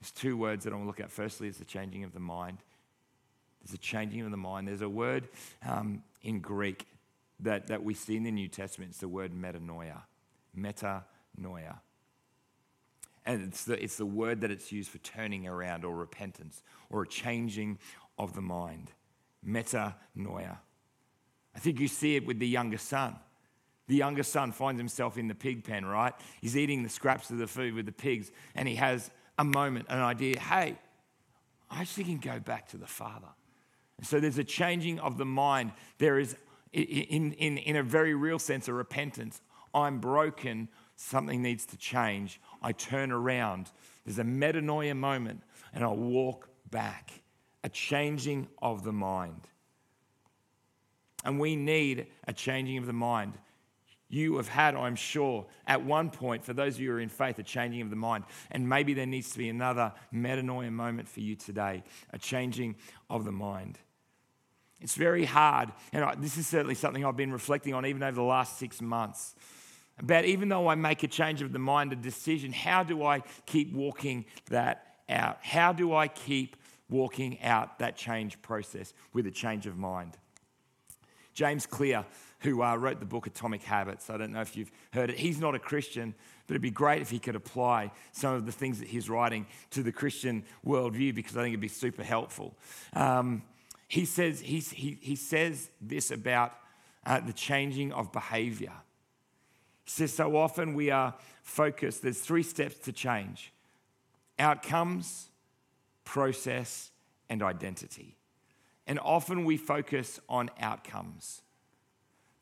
There's 0.00 0.10
two 0.10 0.36
words 0.36 0.64
that 0.64 0.72
I 0.72 0.76
want 0.76 0.84
to 0.84 0.88
look 0.88 1.00
at. 1.00 1.10
Firstly, 1.10 1.48
is 1.48 1.58
the 1.58 1.64
changing 1.64 2.02
of 2.02 2.12
the 2.12 2.20
mind. 2.20 2.58
There's 3.62 3.74
a 3.74 3.78
changing 3.78 4.22
of 4.22 4.30
the 4.30 4.36
mind. 4.36 4.68
There's 4.68 4.82
a 4.82 4.88
word 4.88 5.28
um, 5.66 6.02
in 6.22 6.40
Greek 6.40 6.86
that, 7.44 7.68
that 7.68 7.82
we 7.82 7.94
see 7.94 8.16
in 8.16 8.24
the 8.24 8.30
New 8.30 8.48
Testament. 8.48 8.90
It's 8.90 9.00
the 9.00 9.08
word 9.08 9.32
metanoia. 9.32 10.02
Metanoia. 10.56 11.78
And 13.26 13.42
it's 13.42 13.64
the, 13.64 13.82
it's 13.82 13.96
the 13.96 14.06
word 14.06 14.42
that 14.42 14.50
it's 14.50 14.70
used 14.70 14.90
for 14.90 14.98
turning 14.98 15.46
around 15.46 15.84
or 15.84 15.94
repentance 15.94 16.62
or 16.90 17.02
a 17.02 17.08
changing 17.08 17.78
of 18.18 18.34
the 18.34 18.42
mind. 18.42 18.90
Metanoia. 19.46 20.58
I 21.54 21.58
think 21.58 21.80
you 21.80 21.88
see 21.88 22.16
it 22.16 22.26
with 22.26 22.38
the 22.38 22.48
younger 22.48 22.78
son. 22.78 23.16
The 23.86 23.96
younger 23.96 24.22
son 24.22 24.52
finds 24.52 24.80
himself 24.80 25.18
in 25.18 25.28
the 25.28 25.34
pig 25.34 25.64
pen, 25.64 25.84
right? 25.84 26.14
He's 26.40 26.56
eating 26.56 26.82
the 26.82 26.88
scraps 26.88 27.30
of 27.30 27.38
the 27.38 27.46
food 27.46 27.74
with 27.74 27.86
the 27.86 27.92
pigs, 27.92 28.32
and 28.54 28.66
he 28.66 28.76
has 28.76 29.10
a 29.38 29.44
moment, 29.44 29.86
an 29.90 29.98
idea 29.98 30.38
hey, 30.40 30.78
I 31.70 31.80
actually 31.80 32.04
can 32.04 32.18
go 32.18 32.38
back 32.38 32.68
to 32.68 32.76
the 32.76 32.86
father. 32.86 33.28
And 33.98 34.06
so 34.06 34.20
there's 34.20 34.38
a 34.38 34.44
changing 34.44 34.98
of 34.98 35.18
the 35.18 35.24
mind. 35.24 35.72
There 35.98 36.18
is, 36.18 36.36
in, 36.74 37.32
in, 37.32 37.58
in 37.58 37.76
a 37.76 37.82
very 37.82 38.14
real 38.14 38.38
sense, 38.38 38.68
of 38.68 38.74
repentance. 38.74 39.40
I'm 39.74 39.98
broken, 39.98 40.68
something 40.96 41.42
needs 41.42 41.66
to 41.66 41.76
change. 41.76 42.40
I 42.62 42.72
turn 42.72 43.10
around. 43.10 43.70
There's 44.04 44.18
a 44.18 44.24
metanoia 44.24 44.96
moment, 44.96 45.42
and 45.72 45.84
I 45.84 45.88
walk 45.88 46.48
back. 46.70 47.22
A 47.62 47.68
changing 47.68 48.48
of 48.60 48.84
the 48.84 48.92
mind. 48.92 49.48
And 51.24 51.40
we 51.40 51.56
need 51.56 52.08
a 52.28 52.32
changing 52.32 52.76
of 52.76 52.86
the 52.86 52.92
mind. 52.92 53.38
You 54.10 54.36
have 54.36 54.48
had, 54.48 54.76
I'm 54.76 54.96
sure, 54.96 55.46
at 55.66 55.82
one 55.82 56.10
point, 56.10 56.44
for 56.44 56.52
those 56.52 56.74
of 56.74 56.80
you 56.80 56.90
who 56.90 56.96
are 56.96 57.00
in 57.00 57.08
faith, 57.08 57.38
a 57.38 57.42
changing 57.42 57.80
of 57.80 57.90
the 57.90 57.96
mind. 57.96 58.24
And 58.50 58.68
maybe 58.68 58.92
there 58.92 59.06
needs 59.06 59.30
to 59.30 59.38
be 59.38 59.48
another 59.48 59.92
metanoia 60.12 60.70
moment 60.70 61.08
for 61.08 61.20
you 61.20 61.34
today, 61.34 61.82
a 62.12 62.18
changing 62.18 62.76
of 63.08 63.24
the 63.24 63.32
mind. 63.32 63.78
It's 64.84 64.96
very 64.96 65.24
hard, 65.24 65.72
and 65.94 66.04
I, 66.04 66.14
this 66.14 66.36
is 66.36 66.46
certainly 66.46 66.74
something 66.74 67.06
I've 67.06 67.16
been 67.16 67.32
reflecting 67.32 67.72
on 67.72 67.86
even 67.86 68.02
over 68.02 68.16
the 68.16 68.22
last 68.22 68.58
six 68.58 68.82
months. 68.82 69.34
About 69.98 70.26
even 70.26 70.50
though 70.50 70.68
I 70.68 70.74
make 70.74 71.02
a 71.02 71.08
change 71.08 71.40
of 71.40 71.54
the 71.54 71.58
mind, 71.58 71.94
a 71.94 71.96
decision, 71.96 72.52
how 72.52 72.82
do 72.82 73.02
I 73.02 73.20
keep 73.46 73.72
walking 73.72 74.26
that 74.50 74.96
out? 75.08 75.38
How 75.40 75.72
do 75.72 75.94
I 75.94 76.08
keep 76.08 76.56
walking 76.90 77.40
out 77.40 77.78
that 77.78 77.96
change 77.96 78.42
process 78.42 78.92
with 79.14 79.26
a 79.26 79.30
change 79.30 79.66
of 79.66 79.78
mind? 79.78 80.18
James 81.32 81.64
Clear, 81.64 82.04
who 82.40 82.62
uh, 82.62 82.76
wrote 82.76 83.00
the 83.00 83.06
book 83.06 83.26
Atomic 83.26 83.62
Habits, 83.62 84.10
I 84.10 84.18
don't 84.18 84.32
know 84.32 84.42
if 84.42 84.54
you've 84.54 84.70
heard 84.92 85.08
it, 85.08 85.16
he's 85.16 85.40
not 85.40 85.54
a 85.54 85.58
Christian, 85.58 86.14
but 86.46 86.52
it'd 86.52 86.60
be 86.60 86.70
great 86.70 87.00
if 87.00 87.08
he 87.08 87.18
could 87.18 87.36
apply 87.36 87.90
some 88.12 88.34
of 88.34 88.44
the 88.44 88.52
things 88.52 88.80
that 88.80 88.88
he's 88.88 89.08
writing 89.08 89.46
to 89.70 89.82
the 89.82 89.92
Christian 89.92 90.44
worldview 90.62 91.14
because 91.14 91.38
I 91.38 91.40
think 91.40 91.54
it'd 91.54 91.60
be 91.60 91.68
super 91.68 92.04
helpful. 92.04 92.54
Um, 92.92 93.44
he, 93.94 94.04
says, 94.06 94.40
he, 94.40 94.58
he, 94.58 94.98
he 95.00 95.14
says 95.14 95.70
this 95.80 96.10
about 96.10 96.52
uh, 97.06 97.20
the 97.20 97.32
changing 97.32 97.92
of 97.92 98.10
behavior. 98.10 98.72
He 99.84 99.90
says, 99.90 100.12
So 100.12 100.36
often 100.36 100.74
we 100.74 100.90
are 100.90 101.14
focused, 101.44 102.02
there's 102.02 102.18
three 102.18 102.42
steps 102.42 102.76
to 102.78 102.92
change 102.92 103.52
outcomes, 104.36 105.28
process, 106.04 106.90
and 107.30 107.40
identity. 107.40 108.16
And 108.88 108.98
often 108.98 109.44
we 109.44 109.56
focus 109.56 110.18
on 110.28 110.50
outcomes. 110.58 111.42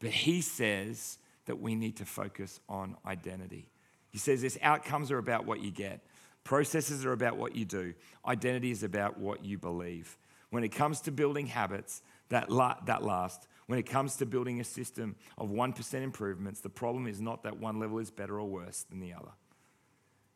But 0.01 0.09
he 0.09 0.41
says 0.41 1.19
that 1.45 1.61
we 1.61 1.75
need 1.75 1.99
to 1.99 2.07
focus 2.07 2.61
on 2.67 2.97
identity. 3.05 3.69
He 4.09 4.17
says 4.17 4.41
this 4.41 4.57
outcomes 4.63 5.11
are 5.11 5.19
about 5.19 5.45
what 5.45 5.61
you 5.61 5.71
get, 5.71 6.01
processes 6.45 7.05
are 7.05 7.13
about 7.13 7.37
what 7.37 7.55
you 7.55 7.67
do, 7.67 7.93
identity 8.27 8.71
is 8.71 8.83
about 8.83 9.19
what 9.19 9.45
you 9.45 9.59
believe. 9.59 10.17
When 10.53 10.65
it 10.65 10.69
comes 10.69 11.01
to 11.03 11.11
building 11.11 11.47
habits 11.47 12.03
that, 12.29 12.51
la- 12.51 12.77
that 12.85 13.03
last, 13.03 13.49
when 13.69 13.79
it 13.79 13.87
comes 13.87 14.17
to 14.17 14.27
building 14.27 14.61
a 14.61 14.65
system 14.65 15.17
of 15.39 15.49
1% 15.49 15.95
improvements, 16.03 16.61
the 16.61 16.69
problem 16.69 17.07
is 17.07 17.23
not 17.23 17.43
that 17.45 17.59
one 17.59 17.81
level 17.81 17.99
is 17.99 18.11
better 18.11 18.39
or 18.39 18.47
worse 18.47 18.83
than 18.83 19.01
the 19.01 19.15
other. 19.15 19.31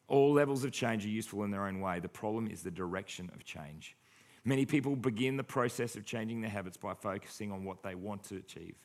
All 0.09 0.33
levels 0.33 0.65
of 0.65 0.73
change 0.73 1.05
are 1.05 1.11
useful 1.11 1.45
in 1.45 1.51
their 1.51 1.67
own 1.67 1.81
way. 1.81 2.01
The 2.01 2.09
problem 2.09 2.47
is 2.47 2.63
the 2.63 2.71
direction 2.71 3.31
of 3.35 3.45
change. 3.45 3.95
Many 4.43 4.65
people 4.65 4.97
begin 4.97 5.37
the 5.37 5.45
process 5.45 5.97
of 5.97 6.07
changing 6.07 6.41
their 6.41 6.51
habits 6.51 6.79
by 6.79 6.95
focusing 6.95 7.53
on 7.53 7.65
what 7.65 7.83
they 7.83 7.95
want 7.95 8.25
to 8.25 8.39
achieve. 8.39 8.77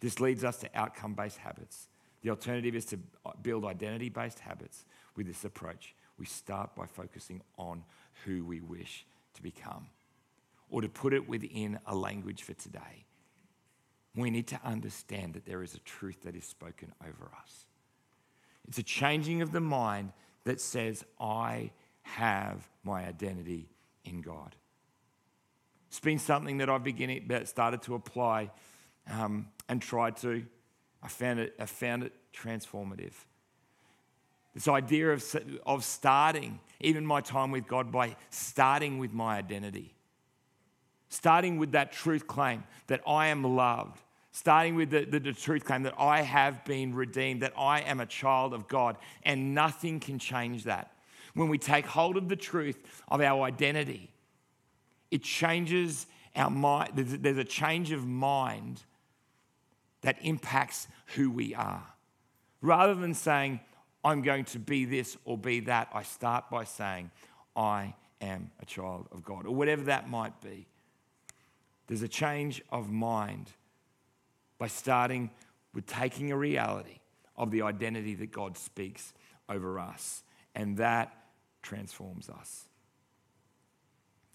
This 0.00 0.20
leads 0.20 0.44
us 0.44 0.58
to 0.58 0.68
outcome 0.74 1.14
based 1.14 1.38
habits. 1.38 1.88
The 2.20 2.28
alternative 2.28 2.74
is 2.74 2.84
to 2.86 2.98
uh, 3.24 3.30
build 3.40 3.64
identity 3.64 4.10
based 4.10 4.40
habits 4.40 4.84
with 5.16 5.28
this 5.28 5.46
approach. 5.46 5.94
We 6.18 6.26
start 6.26 6.74
by 6.76 6.84
focusing 6.84 7.40
on 7.56 7.84
who 8.26 8.44
we 8.44 8.60
wish 8.60 9.06
to 9.32 9.42
become. 9.42 9.86
Or 10.72 10.80
to 10.80 10.88
put 10.88 11.12
it 11.12 11.28
within 11.28 11.78
a 11.84 11.94
language 11.94 12.44
for 12.44 12.54
today, 12.54 13.04
we 14.16 14.30
need 14.30 14.46
to 14.48 14.60
understand 14.64 15.34
that 15.34 15.44
there 15.44 15.62
is 15.62 15.74
a 15.74 15.80
truth 15.80 16.22
that 16.22 16.34
is 16.34 16.46
spoken 16.46 16.94
over 17.06 17.30
us. 17.38 17.66
It's 18.66 18.78
a 18.78 18.82
changing 18.82 19.42
of 19.42 19.52
the 19.52 19.60
mind 19.60 20.12
that 20.44 20.62
says, 20.62 21.04
I 21.20 21.72
have 22.02 22.66
my 22.84 23.06
identity 23.06 23.68
in 24.06 24.22
God. 24.22 24.56
It's 25.88 26.00
been 26.00 26.18
something 26.18 26.56
that 26.56 26.70
I've 26.70 26.82
beginning, 26.82 27.30
started 27.44 27.82
to 27.82 27.94
apply 27.94 28.50
um, 29.10 29.48
and 29.68 29.82
tried 29.82 30.16
to. 30.18 30.42
I 31.02 31.08
found 31.08 31.38
it, 31.38 31.54
I 31.60 31.66
found 31.66 32.02
it 32.04 32.14
transformative. 32.32 33.12
This 34.54 34.68
idea 34.68 35.12
of, 35.12 35.36
of 35.66 35.84
starting, 35.84 36.60
even 36.80 37.04
my 37.04 37.20
time 37.20 37.50
with 37.50 37.66
God, 37.66 37.92
by 37.92 38.16
starting 38.30 38.98
with 38.98 39.12
my 39.12 39.36
identity. 39.36 39.94
Starting 41.12 41.58
with 41.58 41.72
that 41.72 41.92
truth 41.92 42.26
claim 42.26 42.64
that 42.86 43.02
I 43.06 43.26
am 43.26 43.44
loved. 43.44 44.00
Starting 44.30 44.76
with 44.76 44.88
the, 44.88 45.04
the, 45.04 45.20
the, 45.20 45.34
truth 45.34 45.62
claim 45.62 45.82
that 45.82 45.92
I 45.98 46.22
have 46.22 46.64
been 46.64 46.94
redeemed, 46.94 47.42
that 47.42 47.52
I 47.54 47.80
am 47.80 48.00
a 48.00 48.06
child 48.06 48.54
of 48.54 48.66
God, 48.66 48.96
and 49.22 49.54
nothing 49.54 50.00
can 50.00 50.18
change 50.18 50.64
that. 50.64 50.90
When 51.34 51.50
we 51.50 51.58
take 51.58 51.84
hold 51.84 52.16
of 52.16 52.30
the 52.30 52.34
truth 52.34 52.78
of 53.08 53.20
our 53.20 53.42
identity, 53.42 54.08
it 55.10 55.22
changes 55.22 56.06
our 56.34 56.48
mind. 56.48 56.92
There's, 56.94 57.18
there's 57.18 57.36
a 57.36 57.44
change 57.44 57.92
of 57.92 58.06
mind 58.06 58.80
that 60.00 60.16
impacts 60.22 60.88
who 61.14 61.30
we 61.30 61.54
are. 61.54 61.84
Rather 62.62 62.94
than 62.94 63.12
saying, 63.12 63.60
I'm 64.02 64.22
going 64.22 64.46
to 64.46 64.58
be 64.58 64.86
this 64.86 65.18
or 65.26 65.36
be 65.36 65.60
that, 65.60 65.90
I 65.92 66.04
start 66.04 66.48
by 66.48 66.64
saying, 66.64 67.10
I 67.54 67.92
am 68.22 68.50
a 68.62 68.64
child 68.64 69.08
of 69.12 69.22
God, 69.22 69.44
or 69.44 69.54
whatever 69.54 69.82
that 69.84 70.08
might 70.08 70.40
be. 70.40 70.68
There's 71.92 72.00
a 72.00 72.08
change 72.08 72.62
of 72.70 72.90
mind 72.90 73.50
by 74.56 74.68
starting 74.68 75.28
with 75.74 75.84
taking 75.84 76.32
a 76.32 76.36
reality 76.38 77.00
of 77.36 77.50
the 77.50 77.60
identity 77.60 78.14
that 78.14 78.32
God 78.32 78.56
speaks 78.56 79.12
over 79.46 79.78
us, 79.78 80.22
and 80.54 80.78
that 80.78 81.14
transforms 81.60 82.30
us. 82.30 82.64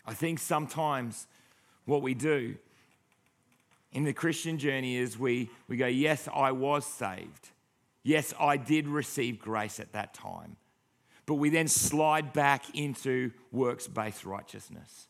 I 0.06 0.14
think 0.14 0.38
sometimes 0.38 1.26
what 1.86 2.04
we 2.04 2.14
do 2.14 2.58
in 3.92 4.04
the 4.04 4.14
Christian 4.14 4.60
journey 4.60 4.96
is 4.96 5.18
we, 5.18 5.50
we 5.68 5.78
go, 5.78 5.88
Yes, 5.88 6.30
I 6.32 6.52
was 6.52 6.86
saved. 6.86 7.50
Yes, 8.04 8.36
I 8.40 8.58
did 8.58 8.88
receive 8.88 9.40
grace 9.40 9.80
at 9.80 9.94
that 9.94 10.14
time. 10.14 10.58
But 11.26 11.36
we 11.36 11.50
then 11.50 11.68
slide 11.68 12.34
back 12.34 12.76
into 12.76 13.32
works 13.52 13.88
based 13.88 14.26
righteousness. 14.26 15.08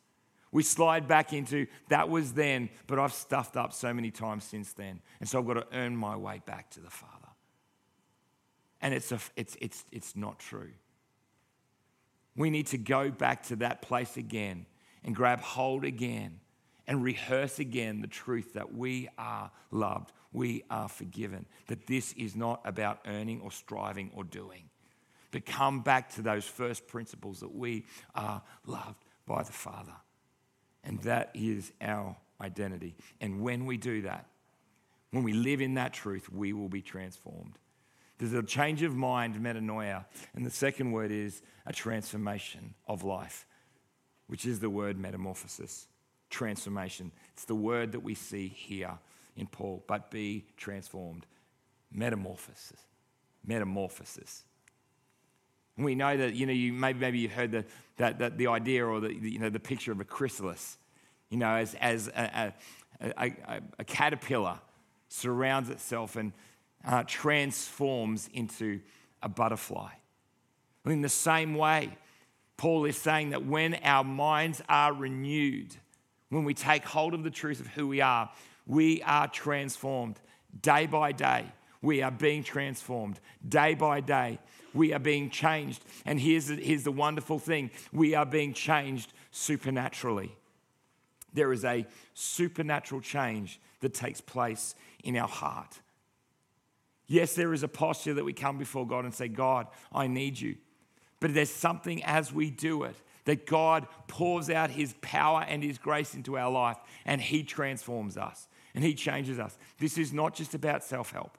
We 0.52 0.64
slide 0.64 1.08
back 1.08 1.34
into 1.34 1.68
that 1.90 2.10
was 2.10 2.34
then, 2.34 2.70
but 2.88 3.00
I've 3.00 3.14
stuffed 3.14 3.58
up 3.58 3.74
so 3.74 3.94
many 3.94 4.12
times 4.12 4.44
since 4.44 4.74
then. 4.74 5.02
And 5.20 5.28
so 5.28 5.40
I've 5.40 5.48
got 5.48 5.56
to 5.56 5.68
earn 5.78 5.96
my 5.96 6.16
way 6.16 6.42
back 6.46 6.70
to 6.72 6.80
the 6.80 6.90
Father. 6.90 7.14
And 8.82 8.94
it's, 8.94 9.12
a, 9.12 9.20
it's, 9.36 9.58
it's, 9.60 9.84
it's 9.92 10.16
not 10.16 10.40
true. 10.40 10.72
We 12.36 12.50
need 12.50 12.68
to 12.68 12.78
go 12.78 13.10
back 13.10 13.44
to 13.48 13.56
that 13.58 13.82
place 13.82 14.16
again 14.16 14.66
and 15.04 15.16
grab 15.16 15.42
hold 15.42 15.84
again 15.84 16.40
and 16.86 17.04
rehearse 17.04 17.60
again 17.60 18.02
the 18.02 18.08
truth 18.08 18.54
that 18.54 18.74
we 18.74 19.10
are 19.18 19.52
loved, 19.72 20.14
we 20.32 20.64
are 20.70 20.88
forgiven, 20.88 21.46
that 21.68 21.88
this 21.88 22.14
is 22.14 22.36
not 22.36 22.62
about 22.64 23.00
earning 23.08 23.42
or 23.42 23.52
striving 23.52 24.12
or 24.16 24.24
doing. 24.24 24.70
But 25.32 25.46
come 25.46 25.82
back 25.82 26.14
to 26.14 26.22
those 26.22 26.46
first 26.46 26.88
principles 26.88 27.42
that 27.42 27.54
we 27.54 27.86
are 28.16 28.42
loved 28.66 29.04
by 29.26 29.44
the 29.44 29.52
Father. 29.52 29.94
And 30.88 31.02
that 31.02 31.32
is 31.34 31.74
our 31.82 32.16
identity. 32.40 32.96
And 33.20 33.42
when 33.42 33.66
we 33.66 33.76
do 33.76 34.04
that, 34.04 34.26
when 35.12 35.24
we 35.24 35.34
live 35.34 35.60
in 35.60 35.74
that 35.74 35.94
truth, 35.94 36.32
we 36.32 36.54
will 36.54 36.70
be 36.70 36.82
transformed. 36.82 37.60
There's 38.18 38.34
a 38.34 38.42
change 38.42 38.82
of 38.84 38.96
mind, 38.96 39.36
metanoia. 39.36 40.06
And 40.34 40.46
the 40.46 40.50
second 40.50 40.94
word 40.94 41.12
is 41.12 41.42
a 41.66 41.74
transformation 41.74 42.74
of 42.88 43.04
life, 43.04 43.46
which 44.28 44.46
is 44.46 44.62
the 44.62 44.70
word 44.70 44.98
metamorphosis. 44.98 45.88
Transformation. 46.30 47.12
It's 47.34 47.46
the 47.46 47.56
word 47.56 47.92
that 47.92 48.00
we 48.00 48.16
see 48.16 48.48
here 48.48 48.98
in 49.36 49.48
Paul, 49.48 49.84
but 49.88 50.10
be 50.10 50.46
transformed. 50.56 51.26
Metamorphosis. 51.92 52.80
Metamorphosis. 53.46 54.46
We 55.78 55.94
know 55.94 56.18
that, 56.18 56.34
you 56.34 56.46
know, 56.46 56.54
you, 56.54 56.74
maybe, 56.74 57.00
maybe 57.00 57.20
you 57.20 57.30
heard 57.30 57.52
the, 57.52 57.66
that, 57.98 58.20
that 58.20 58.38
the 58.38 58.48
idea 58.48 58.86
or 58.86 59.00
the, 59.00 59.14
you 59.14 59.38
know, 59.38 59.50
the 59.50 59.60
picture 59.60 59.92
of 59.92 60.00
a 60.00 60.04
chrysalis, 60.06 60.78
you 61.30 61.38
know, 61.38 61.56
as, 61.56 61.76
as 61.76 62.08
a, 62.08 62.54
a, 63.02 63.14
a, 63.18 63.62
a 63.80 63.84
caterpillar 63.84 64.60
surrounds 65.08 65.70
itself 65.70 66.16
and 66.16 66.34
uh, 66.86 67.04
transforms 67.06 68.30
into 68.34 68.80
a 69.22 69.30
butterfly. 69.30 69.92
In 70.86 71.02
the 71.02 71.10
same 71.10 71.56
way, 71.56 71.98
Paul 72.56 72.86
is 72.86 72.98
saying 72.98 73.32
that 73.32 73.46
when 73.46 73.76
our 73.84 74.04
minds 74.04 74.62
are 74.68 74.94
renewed, 74.94 75.76
when 76.30 76.44
we 76.44 76.54
take 76.54 76.86
hold 76.86 77.14
of 77.14 77.24
the 77.24 77.30
truth 77.30 77.60
of 77.60 77.68
who 77.68 77.88
we 77.88 78.02
are, 78.02 78.32
we 78.66 79.02
are 79.04 79.28
transformed 79.28 80.20
day 80.62 80.88
by 80.88 81.12
day. 81.12 81.46
We 81.82 82.02
are 82.02 82.12
being 82.12 82.44
transformed 82.44 83.20
day 83.48 83.74
by 83.74 84.02
day. 84.02 84.40
We 84.74 84.94
are 84.94 85.00
being 85.00 85.30
changed. 85.30 85.84
And 86.06 86.20
here's 86.20 86.48
the, 86.48 86.56
here's 86.56 86.84
the 86.84 86.92
wonderful 86.92 87.40
thing 87.40 87.72
we 87.92 88.16
are 88.16 88.26
being 88.26 88.54
changed 88.54 89.14
supernaturally. 89.32 90.36
There 91.34 91.54
is 91.54 91.66
a 91.66 91.86
supernatural 92.14 93.02
change 93.02 93.60
that 93.82 93.94
takes 93.94 94.22
place 94.22 94.76
in 95.04 95.18
our 95.18 95.28
heart. 95.28 95.80
Yes, 97.08 97.36
there 97.36 97.54
is 97.54 97.64
a 97.64 97.68
posture 97.68 98.14
that 98.16 98.26
we 98.26 98.34
come 98.34 98.58
before 98.58 98.86
God 98.86 99.06
and 99.06 99.14
say, 99.14 99.28
God, 99.28 99.68
I 99.94 100.08
need 100.08 100.40
you. 100.40 100.56
But 101.20 101.34
there's 101.34 101.50
something 101.50 102.04
as 102.04 102.34
we 102.34 102.50
do 102.50 102.84
it 102.84 102.96
that 103.26 103.46
God 103.46 103.88
pours 104.08 104.50
out 104.50 104.70
his 104.70 104.94
power 105.02 105.46
and 105.48 105.64
his 105.64 105.78
grace 105.78 106.16
into 106.16 106.38
our 106.38 106.52
life 106.52 106.78
and 107.06 107.22
he 107.22 107.44
transforms 107.44 108.18
us 108.18 108.48
and 108.74 108.84
he 108.84 108.94
changes 108.94 109.40
us. 109.40 109.58
This 109.80 109.98
is 109.98 110.14
not 110.14 110.34
just 110.34 110.54
about 110.54 110.84
self 110.84 111.12
help. 111.12 111.38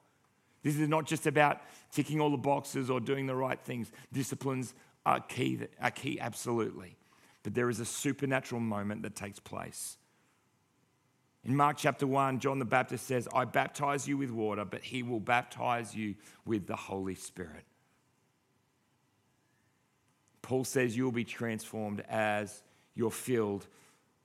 This 0.69 0.77
is 0.77 0.89
not 0.91 1.07
just 1.07 1.27
about 1.27 1.63
ticking 1.93 2.21
all 2.21 2.29
the 2.29 2.37
boxes 2.37 2.91
or 2.91 3.01
doing 3.01 3.25
the 3.27 3.35
right 3.35 3.59
things. 3.59 3.91
Disciplines 4.13 4.75
are 5.07 5.19
key, 5.19 5.61
are 5.81 5.91
key 5.91 6.21
absolutely. 6.21 6.99
But 7.43 7.55
there 7.55 7.71
is 7.71 7.81
a 7.81 7.87
supernatural 7.87 8.61
moment 8.61 9.03
that 9.05 9.17
takes 9.17 9.39
place. 9.39 9.97
In 11.43 11.57
Mark 11.57 11.79
chapter 11.79 12.07
1, 12.07 12.41
John 12.41 12.59
the 12.59 12.67
Baptist 12.67 13.07
says, 13.07 13.27
I 13.33 13.47
baptize 13.47 14.07
you 14.07 14.19
with 14.19 14.31
water, 14.31 14.67
but 14.67 14.83
he 14.83 15.03
will 15.03 15.21
baptize 15.21 15.95
you 15.95 16.17
with 16.45 16.67
the 16.67 16.77
Holy 16.77 17.15
Spirit. 17.15 17.65
Paul 20.43 20.65
says 20.65 20.95
you 20.95 21.05
will 21.05 21.13
be 21.13 21.25
transformed 21.25 22.05
as 22.11 22.63
you're 22.95 23.11
filled 23.11 23.67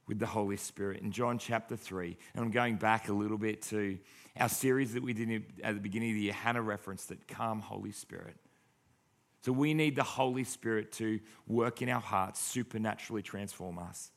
with 0.07 0.19
the 0.19 0.25
Holy 0.25 0.57
Spirit. 0.57 1.01
In 1.03 1.13
John 1.13 1.37
chapter 1.37 1.77
3, 1.77 2.17
and 2.35 2.43
I'm 2.43 2.51
going 2.51 2.75
back 2.75 3.07
a 3.07 3.13
little 3.13 3.37
bit 3.37 3.61
to 3.61 3.97
our 4.39 4.49
series 4.49 4.93
that 4.93 5.03
we 5.03 5.13
did 5.13 5.43
at 5.63 5.75
the 5.75 5.79
beginning 5.79 6.11
of 6.11 6.15
the 6.15 6.21
year, 6.21 6.33
Hannah 6.33 6.61
referenced 6.61 7.09
that 7.09 7.27
Calm 7.27 7.59
Holy 7.59 7.91
Spirit. 7.91 8.35
So 9.41 9.51
we 9.51 9.73
need 9.73 9.95
the 9.95 10.03
Holy 10.03 10.43
Spirit 10.43 10.91
to 10.93 11.19
work 11.47 11.81
in 11.81 11.89
our 11.89 12.01
hearts, 12.01 12.39
supernaturally 12.39 13.21
transform 13.21 13.77
us. 13.77 14.11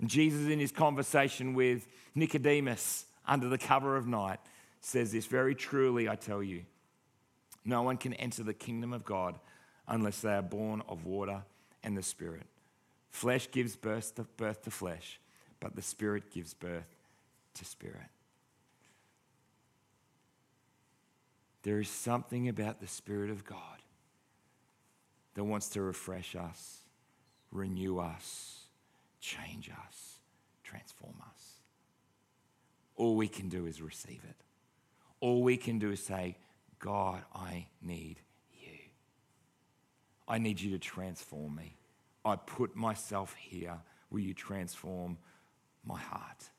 And 0.00 0.10
Jesus, 0.10 0.48
in 0.48 0.58
his 0.58 0.72
conversation 0.72 1.54
with 1.54 1.86
Nicodemus 2.14 3.06
under 3.26 3.48
the 3.48 3.58
cover 3.58 3.96
of 3.96 4.06
night, 4.06 4.40
says 4.80 5.12
this 5.12 5.26
very 5.26 5.54
truly, 5.54 6.08
I 6.08 6.16
tell 6.16 6.42
you, 6.42 6.64
no 7.64 7.82
one 7.82 7.96
can 7.96 8.14
enter 8.14 8.42
the 8.42 8.52
kingdom 8.52 8.92
of 8.92 9.04
God 9.04 9.38
unless 9.86 10.20
they 10.20 10.32
are 10.32 10.42
born 10.42 10.82
of 10.88 11.04
water 11.04 11.42
and 11.84 11.96
the 11.96 12.02
Spirit. 12.02 12.46
Flesh 13.10 13.48
gives 13.50 13.76
birth 13.76 14.16
to, 14.16 14.24
birth 14.24 14.62
to 14.62 14.70
flesh, 14.70 15.20
but 15.60 15.76
the 15.76 15.82
Spirit 15.82 16.32
gives 16.32 16.52
birth 16.52 16.96
to 17.54 17.64
spirit. 17.64 18.08
There 21.62 21.78
is 21.78 21.88
something 21.88 22.48
about 22.48 22.80
the 22.80 22.88
Spirit 22.88 23.30
of 23.30 23.44
God 23.44 23.58
that 25.34 25.44
wants 25.44 25.68
to 25.70 25.82
refresh 25.82 26.34
us, 26.34 26.80
renew 27.50 27.98
us, 27.98 28.64
change 29.20 29.70
us, 29.70 30.18
transform 30.64 31.14
us. 31.30 31.60
All 32.96 33.16
we 33.16 33.28
can 33.28 33.48
do 33.48 33.66
is 33.66 33.80
receive 33.80 34.20
it. 34.28 34.36
All 35.20 35.42
we 35.42 35.56
can 35.56 35.78
do 35.78 35.92
is 35.92 36.02
say, 36.02 36.36
God, 36.78 37.22
I 37.32 37.66
need 37.80 38.16
you. 38.52 38.78
I 40.26 40.38
need 40.38 40.60
you 40.60 40.72
to 40.72 40.78
transform 40.78 41.54
me. 41.54 41.76
I 42.24 42.36
put 42.36 42.74
myself 42.74 43.34
here. 43.34 43.78
Will 44.10 44.20
you 44.20 44.34
transform 44.34 45.16
my 45.84 45.98
heart? 45.98 46.50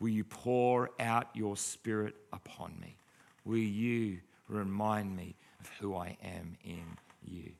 Will 0.00 0.08
you 0.08 0.24
pour 0.24 0.90
out 0.98 1.28
your 1.34 1.56
spirit 1.56 2.14
upon 2.32 2.76
me? 2.80 2.96
Will 3.44 3.58
you 3.58 4.20
remind 4.48 5.16
me 5.16 5.34
of 5.60 5.70
who 5.80 5.96
I 5.96 6.16
am 6.22 6.56
in 6.64 6.84
you? 7.24 7.52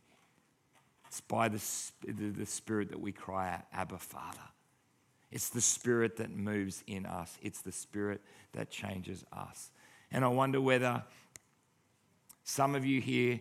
It's 1.09 1.21
by 1.21 1.49
the, 1.49 1.61
the 2.07 2.47
Spirit 2.47 2.90
that 2.90 3.01
we 3.01 3.12
cry 3.12 3.53
out, 3.53 3.64
Abba, 3.73 3.99
Father. 3.99 4.38
It's 5.31 5.49
the 5.49 5.61
Spirit 5.61 6.16
that 6.16 6.31
moves 6.31 6.83
in 6.87 7.07
us, 7.07 7.37
it's 7.42 7.61
the 7.62 7.73
Spirit 7.73 8.21
that 8.53 8.71
changes 8.71 9.25
us. 9.33 9.71
And 10.11 10.25
I 10.25 10.29
wonder 10.29 10.61
whether 10.61 11.03
some 12.45 12.75
of 12.75 12.85
you 12.85 13.01
here 13.01 13.40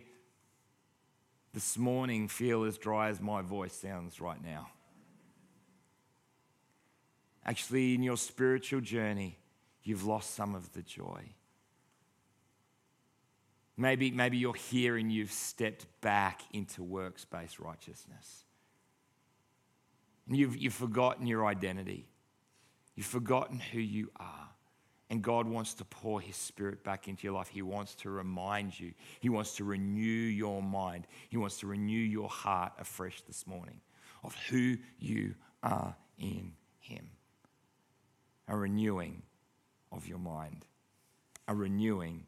this 1.52 1.76
morning 1.76 2.28
feel 2.28 2.64
as 2.64 2.78
dry 2.78 3.08
as 3.08 3.20
my 3.20 3.42
voice 3.42 3.74
sounds 3.74 4.20
right 4.20 4.42
now. 4.42 4.68
Actually, 7.44 7.94
in 7.94 8.02
your 8.02 8.16
spiritual 8.16 8.80
journey, 8.80 9.36
you've 9.82 10.04
lost 10.04 10.34
some 10.34 10.54
of 10.54 10.72
the 10.72 10.82
joy. 10.82 11.22
Maybe, 13.76 14.10
maybe 14.10 14.36
you're 14.36 14.54
here 14.54 14.96
and 14.96 15.10
you've 15.10 15.32
stepped 15.32 15.86
back 16.00 16.42
into 16.52 16.82
works 16.82 17.24
based 17.24 17.58
righteousness. 17.58 18.44
And 20.26 20.36
you've, 20.36 20.56
you've 20.56 20.74
forgotten 20.74 21.26
your 21.26 21.46
identity, 21.46 22.08
you've 22.94 23.06
forgotten 23.06 23.58
who 23.58 23.80
you 23.80 24.10
are. 24.16 24.48
And 25.10 25.20
God 25.20 25.46
wants 25.46 25.74
to 25.74 25.84
pour 25.84 26.22
His 26.22 26.36
Spirit 26.36 26.82
back 26.84 27.06
into 27.06 27.24
your 27.24 27.34
life. 27.34 27.48
He 27.48 27.60
wants 27.60 27.94
to 27.96 28.08
remind 28.08 28.80
you. 28.80 28.94
He 29.20 29.28
wants 29.28 29.56
to 29.56 29.64
renew 29.64 30.00
your 30.00 30.62
mind. 30.62 31.06
He 31.28 31.36
wants 31.36 31.58
to 31.58 31.66
renew 31.66 31.98
your 31.98 32.30
heart 32.30 32.72
afresh 32.78 33.20
this 33.26 33.46
morning 33.46 33.82
of 34.24 34.34
who 34.48 34.78
you 34.98 35.34
are 35.62 35.94
in 36.18 36.52
Him. 36.80 37.10
A 38.48 38.56
renewing 38.56 39.20
of 39.92 40.08
your 40.08 40.18
mind, 40.18 40.64
a 41.46 41.54
renewing 41.54 42.24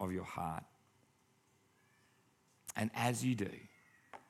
of 0.00 0.10
your 0.10 0.24
heart. 0.24 0.64
And 2.76 2.90
as 2.94 3.24
you 3.24 3.34
do, 3.34 3.50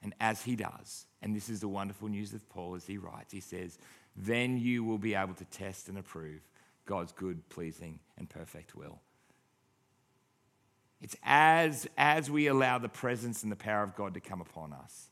and 0.03 0.15
as 0.21 0.43
He 0.43 0.57
does, 0.57 1.07
and 1.23 1.37
this 1.37 1.49
is 1.49 1.61
the 1.61 1.69
wonderful 1.69 2.09
news 2.09 2.35
of 2.35 2.47
Paul 2.49 2.75
as 2.75 2.87
he 2.87 2.99
writes, 2.99 3.33
he 3.33 3.41
says, 3.41 3.79
then 4.17 4.59
you 4.59 4.85
will 4.85 4.99
be 4.99 5.15
able 5.15 5.35
to 5.35 5.45
test 5.47 5.89
and 5.89 5.97
approve 5.97 6.41
God's 6.85 7.13
good, 7.13 7.49
pleasing, 7.49 8.01
and 8.19 8.29
perfect 8.29 8.75
will. 8.75 8.99
It's 11.01 11.17
as, 11.23 11.87
as 11.97 12.31
we 12.31 12.49
allow 12.49 12.79
the 12.79 12.89
presence 12.89 13.43
and 13.43 13.51
the 13.51 13.57
power 13.57 13.83
of 13.83 13.95
God 13.95 14.15
to 14.15 14.21
come 14.21 14.41
upon 14.41 14.73
us, 14.73 15.09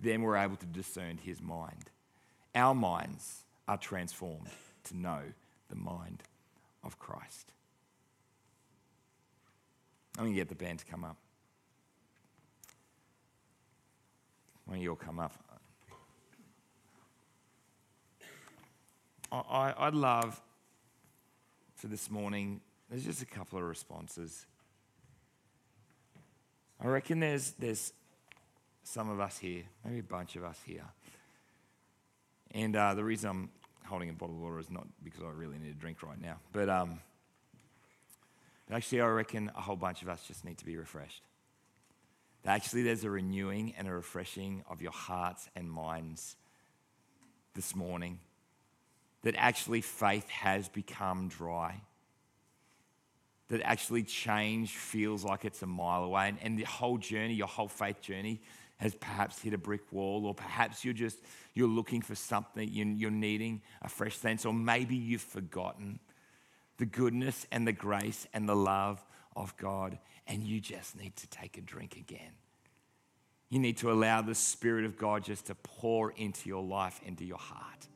then 0.00 0.22
we're 0.22 0.36
able 0.36 0.56
to 0.56 0.66
discern 0.66 1.18
his 1.18 1.40
mind. 1.40 1.90
Our 2.54 2.74
minds 2.74 3.44
are 3.68 3.78
transformed 3.78 4.48
to 4.84 4.96
know 4.96 5.20
the 5.68 5.76
mind 5.76 6.22
of 6.82 6.98
Christ. 6.98 7.52
I'm 10.18 10.24
going 10.24 10.34
to 10.34 10.40
get 10.40 10.48
the 10.48 10.54
band 10.54 10.78
to 10.78 10.86
come 10.86 11.04
up. 11.04 11.16
When 14.66 14.80
you'll 14.80 14.96
come 14.96 15.18
up. 15.18 15.32
I, 19.32 19.74
I'd 19.76 19.94
love 19.94 20.40
for 21.74 21.88
this 21.88 22.10
morning, 22.10 22.60
there's 22.90 23.04
just 23.04 23.22
a 23.22 23.26
couple 23.26 23.58
of 23.58 23.64
responses. 23.64 24.46
I 26.80 26.86
reckon 26.88 27.20
there's, 27.20 27.52
there's 27.52 27.92
some 28.82 29.10
of 29.10 29.20
us 29.20 29.38
here, 29.38 29.62
maybe 29.84 29.98
a 29.98 30.02
bunch 30.02 30.36
of 30.36 30.44
us 30.44 30.58
here. 30.64 30.84
And 32.52 32.76
uh, 32.76 32.94
the 32.94 33.04
reason 33.04 33.30
I'm 33.30 33.50
holding 33.84 34.10
a 34.10 34.12
bottle 34.12 34.36
of 34.36 34.42
water 34.42 34.58
is 34.58 34.70
not 34.70 34.86
because 35.02 35.22
I 35.22 35.30
really 35.30 35.58
need 35.58 35.70
a 35.70 35.74
drink 35.74 36.02
right 36.02 36.20
now, 36.20 36.36
but 36.52 36.68
um, 36.68 37.00
actually, 38.70 39.00
I 39.00 39.06
reckon 39.06 39.50
a 39.56 39.60
whole 39.60 39.76
bunch 39.76 40.02
of 40.02 40.08
us 40.08 40.22
just 40.26 40.44
need 40.44 40.58
to 40.58 40.64
be 40.64 40.76
refreshed. 40.76 41.22
Actually, 42.46 42.82
there's 42.82 43.04
a 43.04 43.10
renewing 43.10 43.74
and 43.76 43.88
a 43.88 43.92
refreshing 43.92 44.62
of 44.70 44.80
your 44.80 44.92
hearts 44.92 45.48
and 45.56 45.70
minds 45.70 46.36
this 47.54 47.74
morning 47.74 48.20
that 49.22 49.34
actually 49.36 49.80
faith 49.80 50.28
has 50.28 50.68
become 50.68 51.28
dry. 51.28 51.80
that 53.48 53.60
actually 53.62 54.02
change 54.02 54.76
feels 54.76 55.24
like 55.24 55.44
it's 55.44 55.62
a 55.62 55.66
mile 55.66 56.04
away. 56.04 56.28
And, 56.28 56.38
and 56.42 56.58
the 56.58 56.64
whole 56.64 56.98
journey, 56.98 57.34
your 57.34 57.46
whole 57.46 57.68
faith 57.68 58.00
journey, 58.00 58.40
has 58.78 58.94
perhaps 58.94 59.40
hit 59.40 59.54
a 59.54 59.58
brick 59.58 59.90
wall, 59.90 60.26
or 60.26 60.34
perhaps 60.34 60.84
you're 60.84 60.92
just 60.92 61.18
you're 61.54 61.68
looking 61.68 62.02
for 62.02 62.14
something, 62.14 62.68
you're 62.70 63.10
needing 63.10 63.62
a 63.80 63.88
fresh 63.88 64.18
sense, 64.18 64.44
or 64.44 64.52
maybe 64.52 64.94
you've 64.94 65.22
forgotten 65.22 65.98
the 66.76 66.84
goodness 66.84 67.46
and 67.50 67.66
the 67.66 67.72
grace 67.72 68.26
and 68.34 68.46
the 68.46 68.54
love 68.54 69.02
of 69.34 69.56
God, 69.56 69.98
and 70.26 70.42
you 70.42 70.60
just 70.60 70.96
need 70.96 71.16
to 71.16 71.26
take 71.28 71.56
a 71.58 71.60
drink 71.60 71.96
again. 71.96 72.32
You 73.48 73.60
need 73.60 73.76
to 73.78 73.92
allow 73.92 74.22
the 74.22 74.34
Spirit 74.34 74.84
of 74.84 74.98
God 74.98 75.24
just 75.24 75.46
to 75.46 75.54
pour 75.54 76.10
into 76.10 76.48
your 76.48 76.62
life, 76.62 77.00
into 77.04 77.24
your 77.24 77.38
heart. 77.38 77.86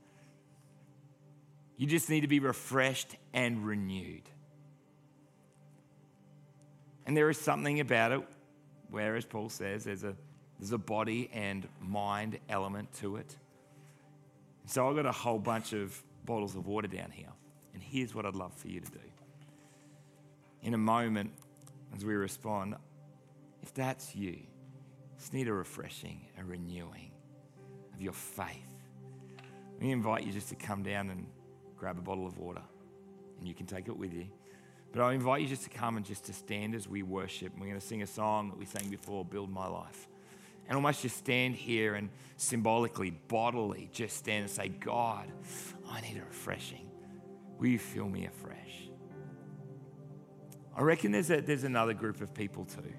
You 1.77 1.87
just 1.87 2.09
need 2.09 2.21
to 2.21 2.29
be 2.29 2.41
refreshed 2.41 3.17
and 3.33 3.67
renewed. 3.67 4.29
And 7.07 7.17
there 7.17 7.29
is 7.31 7.39
something 7.39 7.81
about 7.81 8.13
it 8.13 8.21
where, 8.91 9.17
as 9.17 9.25
Paul 9.25 9.49
says, 9.49 9.85
there's 9.85 10.05
a, 10.05 10.15
there's 10.59 10.73
a 10.73 10.79
body 10.79 11.31
and 11.33 11.67
mind 11.81 12.39
element 12.49 12.93
to 13.01 13.17
it. 13.17 13.35
So 14.67 14.89
I've 14.89 14.95
got 14.95 15.07
a 15.07 15.13
whole 15.13 15.39
bunch 15.39 15.73
of 15.73 16.01
bottles 16.25 16.55
of 16.55 16.67
water 16.67 16.87
down 16.87 17.11
here. 17.11 17.33
And 17.75 17.83
here's 17.83 18.15
what 18.15 18.27
I'd 18.27 18.37
love 18.37 18.53
for 18.55 18.69
you 18.69 18.81
to 18.81 18.91
do. 18.91 18.99
In 20.63 20.75
a 20.75 20.79
moment, 20.79 21.33
as 21.95 22.05
we 22.05 22.15
respond, 22.15 22.77
if 23.63 23.75
that's 23.75 24.15
you, 24.15 24.39
just 25.19 25.33
need 25.35 25.49
a 25.49 25.53
refreshing, 25.53 26.27
a 26.39 26.45
renewing 26.45 27.11
of 27.95 28.01
your 28.01 28.13
faith. 28.13 28.47
We 29.81 29.91
invite 29.91 30.25
you 30.25 30.33
just 30.33 30.49
to 30.51 30.55
come 30.55 30.83
down 30.83 31.11
and 31.11 31.27
grab 31.77 31.99
a 31.99 32.03
bottle 32.03 32.27
of 32.27 32.39
water, 32.39 32.63
and 33.39 33.49
you 33.49 33.55
can 33.55 33.67
take 33.67 33.89
it 33.89 33.97
with 33.97 34.13
you. 34.13 34.27
But 34.93 35.03
I 35.03 35.13
invite 35.13 35.43
you 35.43 35.47
just 35.47 35.65
to 35.65 35.71
come 35.71 35.97
and 35.97 36.05
just 36.05 36.25
to 36.25 36.33
stand 36.33 36.75
as 36.75 36.89
we 36.89 37.03
worship. 37.03 37.53
We're 37.59 37.67
going 37.67 37.81
to 37.81 37.87
sing 37.87 38.03
a 38.03 38.07
song 38.07 38.51
that 38.51 38.59
we 38.59 38.65
sang 38.65 38.89
before, 38.89 39.25
Build 39.25 39.51
My 39.51 39.69
Life. 39.69 40.09
And 40.67 40.77
almost 40.77 41.03
just 41.03 41.17
stand 41.17 41.55
here 41.55 41.95
and 41.95 42.11
symbolically, 42.37 43.11
bodily, 43.11 43.89
just 43.93 44.17
stand 44.17 44.43
and 44.43 44.51
say, 44.51 44.69
God, 44.69 45.27
I 45.89 46.01
need 46.01 46.17
a 46.17 46.25
refreshing. 46.25 46.89
Will 47.59 47.69
you 47.69 47.79
fill 47.79 48.09
me 48.09 48.27
afresh? 48.27 48.90
I 50.77 50.83
reckon 50.83 51.13
there's, 51.13 51.31
a, 51.31 51.41
there's 51.41 51.65
another 51.65 51.95
group 51.95 52.21
of 52.21 52.33
people 52.33 52.65
too. 52.65 52.93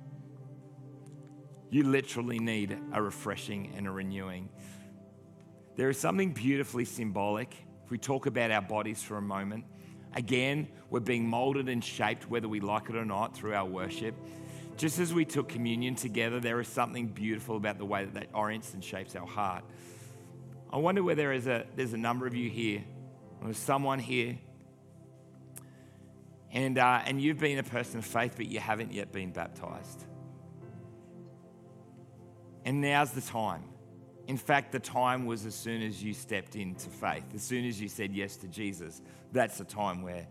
You 1.70 1.84
literally 1.84 2.40
need 2.40 2.78
a 2.92 3.02
refreshing 3.02 3.74
and 3.76 3.88
a 3.88 3.92
renewing. 3.92 4.50
There 5.78 5.90
is 5.90 5.98
something 5.98 6.34
beautifully 6.34 6.86
symbolic. 6.86 7.56
If 7.86 7.92
we 7.92 7.98
talk 7.98 8.26
about 8.26 8.52
our 8.52 8.62
bodies 8.62 9.02
for 9.02 9.18
a 9.18 9.22
moment, 9.22 9.66
Again, 10.14 10.68
we're 10.90 11.00
being 11.00 11.26
molded 11.26 11.70
and 11.70 11.84
shaped, 11.84 12.30
whether 12.30 12.48
we 12.48 12.60
like 12.60 12.90
it 12.90 12.96
or 12.96 13.06
not, 13.06 13.36
through 13.36 13.54
our 13.54 13.66
worship. 13.66 14.14
Just 14.76 15.00
as 15.00 15.14
we 15.14 15.24
took 15.24 15.48
communion 15.48 15.96
together, 15.96 16.40
there 16.40 16.60
is 16.60 16.68
something 16.68 17.08
beautiful 17.08 17.56
about 17.56 17.78
the 17.78 17.86
way 17.86 18.04
that 18.04 18.14
that 18.16 18.28
orients 18.34 18.74
and 18.74 18.84
shapes 18.84 19.16
our 19.16 19.28
heart. 19.28 19.64
I 20.72 20.78
wonder 20.78 21.04
whether 21.04 21.22
there 21.22 21.34
is 21.34 21.48
a, 21.48 21.66
there's 21.76 21.94
a 21.94 21.98
number 21.98 22.28
of 22.28 22.36
you 22.36 22.50
here, 22.50 22.84
or 23.40 23.46
there's 23.46 23.58
someone 23.58 24.00
here, 24.00 24.38
and, 26.54 26.78
uh, 26.78 27.02
and 27.06 27.22
you've 27.22 27.40
been 27.40 27.60
a 27.60 27.64
person 27.64 28.00
of 28.00 28.06
faith, 28.06 28.34
but 28.36 28.48
you 28.48 28.60
haven't 28.60 28.94
yet 28.94 29.12
been 29.12 29.32
baptized. 29.32 30.06
And 32.66 32.82
now's 32.82 33.12
the 33.12 33.22
time. 33.22 33.64
In 34.28 34.38
fact, 34.38 34.72
the 34.72 34.80
time 34.80 35.26
was 35.26 35.46
as 35.46 35.56
soon 35.56 35.82
as 35.82 36.04
you 36.04 36.14
stepped 36.14 36.56
into 36.56 36.90
faith, 36.90 37.24
as 37.34 37.42
soon 37.42 37.66
as 37.66 37.82
you 37.82 37.88
said 37.88 38.14
yes 38.14 38.36
to 38.38 38.48
Jesus. 38.48 39.02
That's 39.32 39.58
the 39.58 39.64
time 39.64 40.02
where 40.02 40.28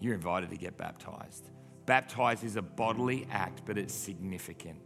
you're 0.00 0.14
invited 0.14 0.50
to 0.50 0.56
get 0.56 0.76
baptized. 0.76 1.50
Baptized 1.86 2.44
is 2.44 2.56
a 2.56 2.62
bodily 2.62 3.26
act, 3.30 3.62
but 3.66 3.76
it's 3.76 3.94
significant. 3.94 4.80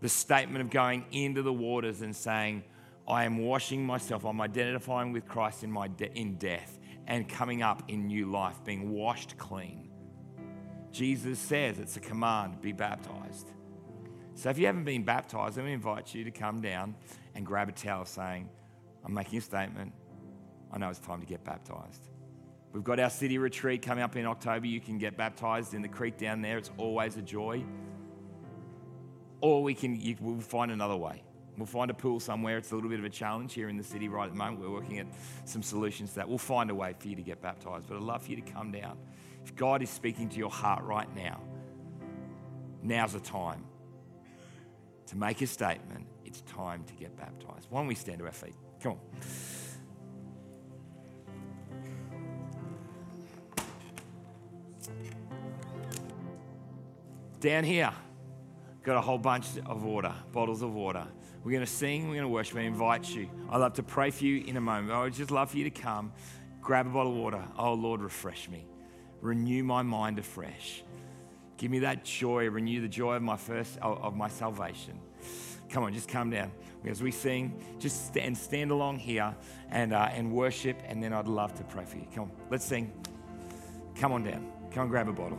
The 0.00 0.08
statement 0.08 0.60
of 0.60 0.70
going 0.70 1.06
into 1.12 1.42
the 1.42 1.52
waters 1.52 2.02
and 2.02 2.14
saying, 2.14 2.64
I 3.08 3.24
am 3.24 3.38
washing 3.38 3.84
myself, 3.84 4.24
I'm 4.24 4.40
identifying 4.40 5.12
with 5.12 5.26
Christ 5.26 5.64
in, 5.64 5.70
my 5.70 5.88
de- 5.88 6.12
in 6.16 6.36
death 6.36 6.79
and 7.10 7.28
coming 7.28 7.60
up 7.60 7.82
in 7.88 8.06
new 8.06 8.30
life, 8.30 8.62
being 8.64 8.92
washed 8.92 9.36
clean. 9.36 9.90
Jesus 10.92 11.40
says 11.40 11.78
it's 11.80 11.96
a 11.96 12.00
command 12.00 12.60
be 12.62 12.72
baptized. 12.72 13.50
So 14.36 14.48
if 14.48 14.58
you 14.58 14.66
haven't 14.66 14.84
been 14.84 15.02
baptized, 15.02 15.56
let 15.56 15.66
me 15.66 15.72
invite 15.72 16.14
you 16.14 16.22
to 16.22 16.30
come 16.30 16.60
down 16.60 16.94
and 17.34 17.44
grab 17.44 17.68
a 17.68 17.72
towel 17.72 18.04
saying, 18.04 18.48
I'm 19.04 19.12
making 19.12 19.40
a 19.40 19.42
statement. 19.42 19.92
I 20.72 20.78
know 20.78 20.88
it's 20.88 21.00
time 21.00 21.20
to 21.20 21.26
get 21.26 21.42
baptized. 21.42 22.08
We've 22.72 22.84
got 22.84 23.00
our 23.00 23.10
city 23.10 23.38
retreat 23.38 23.82
coming 23.82 24.04
up 24.04 24.14
in 24.14 24.24
October. 24.24 24.68
You 24.68 24.80
can 24.80 24.96
get 24.96 25.16
baptized 25.16 25.74
in 25.74 25.82
the 25.82 25.88
creek 25.88 26.16
down 26.16 26.42
there. 26.42 26.58
It's 26.58 26.70
always 26.78 27.16
a 27.16 27.22
joy. 27.22 27.64
Or 29.40 29.64
we 29.64 29.74
can, 29.74 30.00
you, 30.00 30.14
we'll 30.20 30.40
find 30.40 30.70
another 30.70 30.96
way. 30.96 31.24
We'll 31.60 31.66
find 31.66 31.90
a 31.90 31.94
pool 31.94 32.20
somewhere. 32.20 32.56
It's 32.56 32.72
a 32.72 32.74
little 32.74 32.88
bit 32.88 33.00
of 33.00 33.04
a 33.04 33.10
challenge 33.10 33.52
here 33.52 33.68
in 33.68 33.76
the 33.76 33.84
city 33.84 34.08
right 34.08 34.24
at 34.24 34.30
the 34.30 34.38
moment. 34.38 34.62
We're 34.62 34.70
working 34.70 34.98
at 34.98 35.06
some 35.44 35.62
solutions 35.62 36.08
to 36.10 36.16
that. 36.16 36.28
We'll 36.28 36.38
find 36.38 36.70
a 36.70 36.74
way 36.74 36.94
for 36.98 37.06
you 37.06 37.16
to 37.16 37.22
get 37.22 37.42
baptized. 37.42 37.86
But 37.86 37.98
I'd 37.98 38.02
love 38.02 38.22
for 38.22 38.30
you 38.30 38.36
to 38.36 38.50
come 38.50 38.72
down. 38.72 38.96
If 39.44 39.54
God 39.56 39.82
is 39.82 39.90
speaking 39.90 40.30
to 40.30 40.38
your 40.38 40.48
heart 40.48 40.82
right 40.84 41.14
now, 41.14 41.38
now's 42.82 43.12
the 43.12 43.20
time 43.20 43.62
to 45.08 45.18
make 45.18 45.42
a 45.42 45.46
statement, 45.46 46.06
it's 46.24 46.40
time 46.42 46.82
to 46.84 46.94
get 46.94 47.14
baptized. 47.18 47.66
Why 47.68 47.80
don't 47.80 47.88
we 47.88 47.94
stand 47.94 48.20
to 48.20 48.24
our 48.24 48.32
feet? 48.32 48.54
Come 48.82 48.92
on. 48.92 48.98
Down 57.38 57.64
here, 57.64 57.92
got 58.82 58.96
a 58.96 59.00
whole 59.02 59.18
bunch 59.18 59.46
of 59.66 59.82
water, 59.82 60.14
bottles 60.32 60.62
of 60.62 60.72
water. 60.72 61.06
We're 61.42 61.52
going 61.52 61.64
to 61.64 61.72
sing, 61.72 62.08
we're 62.08 62.16
going 62.16 62.22
to 62.22 62.28
worship, 62.28 62.58
I 62.58 62.62
invite 62.62 63.08
you. 63.14 63.30
I'd 63.48 63.58
love 63.58 63.72
to 63.74 63.82
pray 63.82 64.10
for 64.10 64.24
you 64.24 64.44
in 64.44 64.58
a 64.58 64.60
moment. 64.60 64.92
I 64.92 65.02
would 65.04 65.14
just 65.14 65.30
love 65.30 65.50
for 65.50 65.56
you 65.56 65.64
to 65.64 65.70
come, 65.70 66.12
grab 66.60 66.86
a 66.86 66.90
bottle 66.90 67.12
of 67.12 67.18
water. 67.18 67.42
Oh, 67.56 67.72
Lord, 67.72 68.02
refresh 68.02 68.48
me. 68.50 68.66
Renew 69.22 69.64
my 69.64 69.82
mind 69.82 70.18
afresh. 70.18 70.82
Give 71.56 71.70
me 71.70 71.80
that 71.80 72.04
joy, 72.04 72.48
renew 72.50 72.82
the 72.82 72.88
joy 72.88 73.16
of 73.16 73.22
my 73.22 73.36
first 73.36 73.78
of 73.80 74.16
my 74.16 74.28
salvation. 74.28 74.98
Come 75.70 75.84
on, 75.84 75.94
just 75.94 76.08
come 76.08 76.30
down. 76.30 76.50
As 76.84 77.02
we 77.02 77.10
sing, 77.10 77.62
just 77.78 78.06
stand, 78.06 78.36
stand 78.36 78.70
along 78.70 78.98
here 78.98 79.34
and, 79.70 79.92
uh, 79.92 80.08
and 80.12 80.32
worship, 80.32 80.78
and 80.86 81.02
then 81.02 81.12
I'd 81.12 81.28
love 81.28 81.54
to 81.56 81.64
pray 81.64 81.84
for 81.84 81.96
you. 81.96 82.06
Come 82.14 82.24
on, 82.24 82.32
let's 82.50 82.64
sing. 82.64 82.92
Come 83.94 84.12
on 84.12 84.24
down. 84.24 84.50
Come 84.72 84.82
and 84.82 84.90
grab 84.90 85.08
a 85.08 85.12
bottle. 85.12 85.38